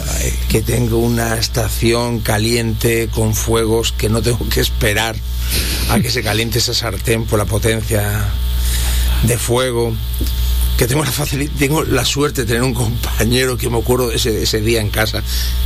[0.48, 5.16] que tengo una estación caliente con fuegos que no tengo que esperar
[5.90, 8.26] a que se caliente esa sartén por la potencia
[9.24, 9.94] de fuego
[10.80, 14.16] que tengo la facilidad, tengo la suerte de tener un compañero que me acuerdo de
[14.16, 15.22] ese, ese día en casa,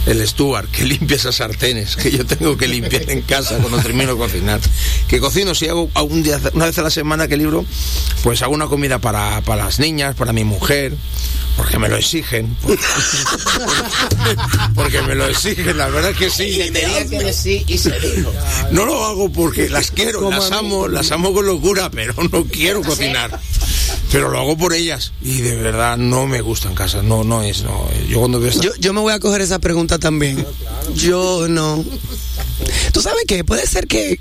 [0.07, 4.13] el Stuart, que limpia esas sartenes que yo tengo que limpiar en casa cuando termino
[4.13, 4.59] de cocinar.
[5.07, 7.63] Que cocino, si hago a un día, una vez a la semana que libro,
[8.23, 10.95] pues hago una comida para, para las niñas, para mi mujer,
[11.57, 12.57] porque me lo exigen.
[12.63, 12.81] Porque,
[14.73, 16.59] porque me lo exigen, la verdad que sí.
[18.71, 22.81] No lo hago porque las quiero, las amo, las amo con locura, pero no quiero
[22.81, 23.39] cocinar.
[24.13, 27.41] Pero lo hago por ellas y de verdad no me gusta en casa, no, no
[27.43, 27.89] es, no.
[28.07, 30.45] Yo cuando veo esta- Yo, yo me voy a coger esa pregunta también.
[30.95, 31.83] Yo no.
[32.93, 33.43] ¿Tú sabes qué?
[33.43, 34.19] Puede ser que eh,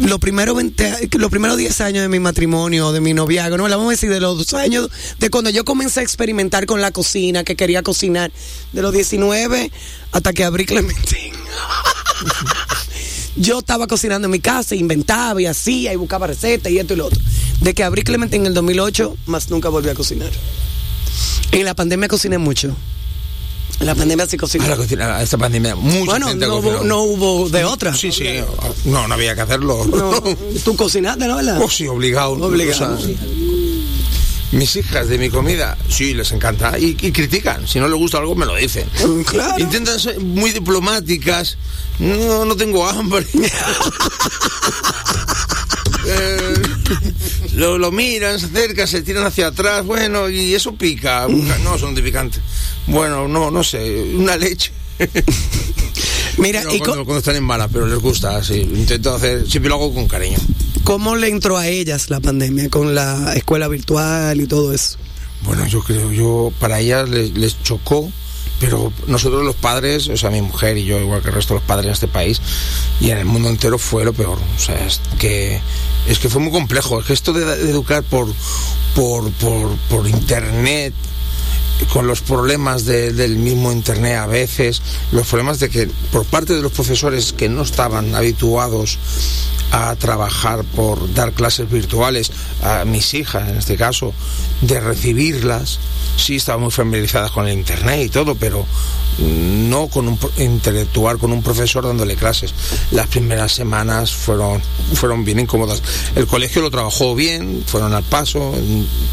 [0.00, 3.76] los primeros 20, los primeros 10 años de mi matrimonio, de mi noviazgo, no, la
[3.76, 6.92] vamos a decir de los dos años de cuando yo comencé a experimentar con la
[6.92, 8.32] cocina, que quería cocinar,
[8.72, 9.70] de los 19
[10.12, 11.34] hasta que abrí Clementín.
[13.36, 16.96] yo estaba cocinando en mi casa, inventaba y hacía y buscaba recetas y esto y
[16.96, 17.20] lo otro.
[17.60, 20.30] De que abrí Clementín en el 2008, más nunca volví a cocinar.
[21.52, 22.74] En la pandemia cociné mucho.
[23.80, 24.64] En la pandemia sí cociné.
[24.64, 27.94] a la cocina, a esta pandemia, mucha Bueno, no hubo, no hubo de otra.
[27.94, 28.26] Sí, sí,
[28.84, 29.84] no, no había que hacerlo.
[29.86, 30.22] No,
[30.64, 31.36] tú cocinaste, ¿no?
[31.36, 31.60] ¿Verdad?
[31.60, 32.32] Oh, sí, obligado.
[32.32, 32.94] Obligado.
[32.94, 33.16] O sea,
[34.52, 36.78] mis hijas de mi comida, sí, les encanta.
[36.78, 37.66] Y, y critican.
[37.66, 38.86] Si no les gusta algo, me lo dicen.
[39.26, 39.58] Claro.
[39.58, 41.56] Intentan ser muy diplomáticas.
[41.98, 43.26] No, no tengo hambre.
[46.04, 46.54] Eh,
[47.54, 51.28] lo, lo miran, se acercan, se tiran hacia atrás, bueno, y eso pica.
[51.28, 52.40] No, son de picante.
[52.88, 54.72] Bueno, no, no sé, una leche.
[56.38, 58.60] Mira, Pero y cuando, están en mala, pero les gusta, sí.
[58.60, 60.38] Intento hacer, siempre lo hago con cariño.
[60.84, 64.98] ¿cómo le entró a ellas la pandemia con la escuela virtual y todo eso?
[65.42, 68.10] Bueno, yo creo, yo para ellas les, les chocó,
[68.60, 71.60] pero nosotros los padres, o sea, mi mujer y yo, igual que el resto de
[71.60, 72.40] los padres en este país
[73.00, 74.38] y en el mundo entero fue lo peor.
[74.56, 75.60] O sea, es que
[76.08, 77.00] es que fue muy complejo.
[77.00, 78.28] Es que esto de, de educar por
[78.94, 80.94] por, por, por internet
[81.92, 86.54] con los problemas de- del mismo internet a veces, los problemas de que por parte
[86.54, 88.98] de los profesores que no estaban habituados
[89.72, 92.30] a trabajar por dar clases virtuales
[92.62, 94.12] a mis hijas en este caso
[94.60, 95.78] de recibirlas
[96.16, 98.66] sí estaban muy familiarizadas con el internet y todo pero
[99.18, 102.54] no con un interactuar con un profesor dándole clases.
[102.90, 104.60] Las primeras semanas fueron
[104.94, 105.82] fueron bien incómodas.
[106.14, 108.54] El colegio lo trabajó bien fueron al paso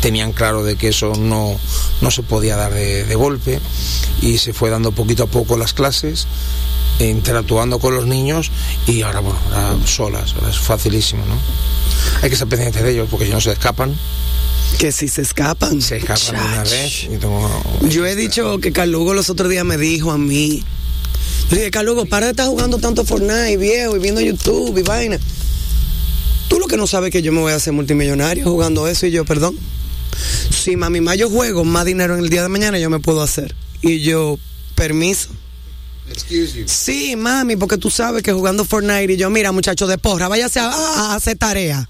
[0.02, 1.60] tenían claro de que eso no
[2.02, 3.60] no se podía dar de, de golpe
[4.22, 6.28] y se fue dando poquito a poco las clases
[7.00, 8.52] interactuando con los niños
[8.86, 11.36] y ahora bueno ahora solas ahora es facilísimo no
[12.22, 13.96] hay que ser pendiente de ellos porque si no se escapan.
[14.78, 15.82] Que si se escapan.
[15.82, 16.72] se escapan de una Chach.
[16.72, 16.79] vez
[17.90, 20.64] Yo he dicho que Carlugo los otros días me dijo a mí.
[21.50, 25.18] Yo dije, Carlugo, para de estar jugando tanto Fortnite, viejo, y viendo YouTube y vaina.
[26.48, 29.06] Tú lo que no sabes es que yo me voy a hacer multimillonario jugando eso
[29.06, 29.56] y yo, perdón.
[30.52, 33.22] Si mami más yo juego más dinero en el día de mañana, yo me puedo
[33.22, 33.56] hacer.
[33.82, 34.38] Y yo,
[34.76, 35.30] permiso.
[36.10, 36.64] Excuse you.
[36.68, 40.60] Sí, mami, porque tú sabes que jugando Fortnite y yo, mira, muchacho de porra, váyase
[40.60, 41.88] a, a- a hacer tarea.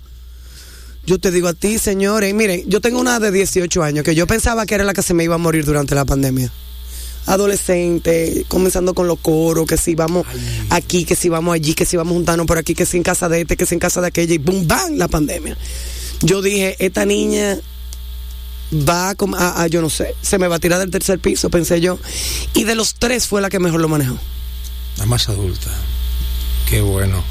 [1.10, 4.28] Yo te digo a ti, señores, miren, yo tengo una de 18 años que yo
[4.28, 6.52] pensaba que era la que se me iba a morir durante la pandemia.
[7.26, 10.28] Adolescente, comenzando con los coros, que si vamos
[10.70, 13.28] aquí, que si vamos allí, que si vamos juntando por aquí, que si en casa
[13.28, 15.58] de este, que si en casa de aquella, y boom, bam, la pandemia.
[16.22, 17.58] Yo dije, esta niña
[18.88, 21.50] va a, a- a- yo no sé, se me va a tirar del tercer piso,
[21.50, 21.98] pensé yo.
[22.54, 24.20] Y de los tres fue la que mejor lo manejó.
[25.00, 25.70] la más adulta
[26.70, 27.24] qué bueno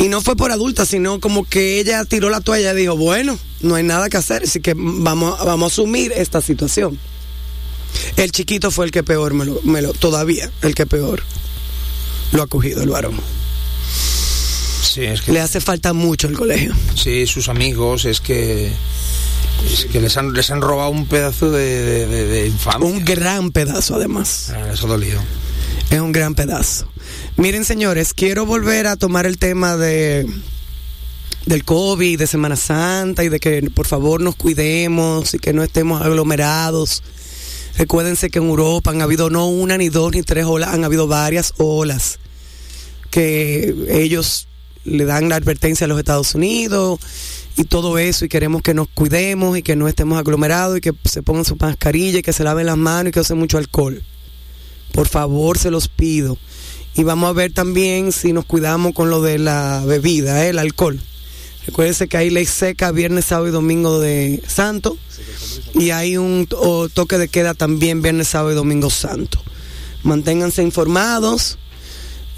[0.00, 3.36] Y no fue por adulta, sino como que ella tiró la toalla y dijo, bueno,
[3.60, 6.98] no hay nada que hacer, así que vamos, vamos a asumir esta situación.
[8.16, 11.22] El chiquito fue el que peor me lo, me lo- todavía, el que peor
[12.32, 13.18] lo ha cogido el varón.
[14.82, 16.74] sí es que Le hace falta mucho el colegio.
[16.94, 18.70] Sí, sus amigos, es que
[19.72, 22.86] es que les han, les han robado un pedazo de, de, de- de infancia.
[22.88, 24.50] Un gran pedazo además.
[24.54, 25.20] Ah, ha dolido.
[25.90, 26.86] Es un gran pedazo.
[27.38, 30.26] Miren, señores, quiero volver a tomar el tema de
[31.46, 35.62] del COVID, de Semana Santa y de que por favor nos cuidemos y que no
[35.62, 37.04] estemos aglomerados.
[37.76, 41.06] Recuérdense que en Europa han habido no una, ni dos, ni tres olas, han habido
[41.06, 42.18] varias olas
[43.12, 44.48] que ellos
[44.82, 46.98] le dan la advertencia a los Estados Unidos
[47.56, 50.92] y todo eso y queremos que nos cuidemos y que no estemos aglomerados y que
[51.04, 54.02] se pongan su mascarilla y que se laven las manos y que usen mucho alcohol.
[54.92, 56.36] Por favor, se los pido.
[56.94, 60.50] Y vamos a ver también si nos cuidamos con lo de la bebida, ¿eh?
[60.50, 60.98] el alcohol.
[61.66, 64.96] Recuérdense que hay ley seca viernes, sábado y domingo de santo.
[65.74, 69.38] Y hay un toque de queda también viernes, sábado y domingo santo.
[70.02, 71.58] Manténganse informados.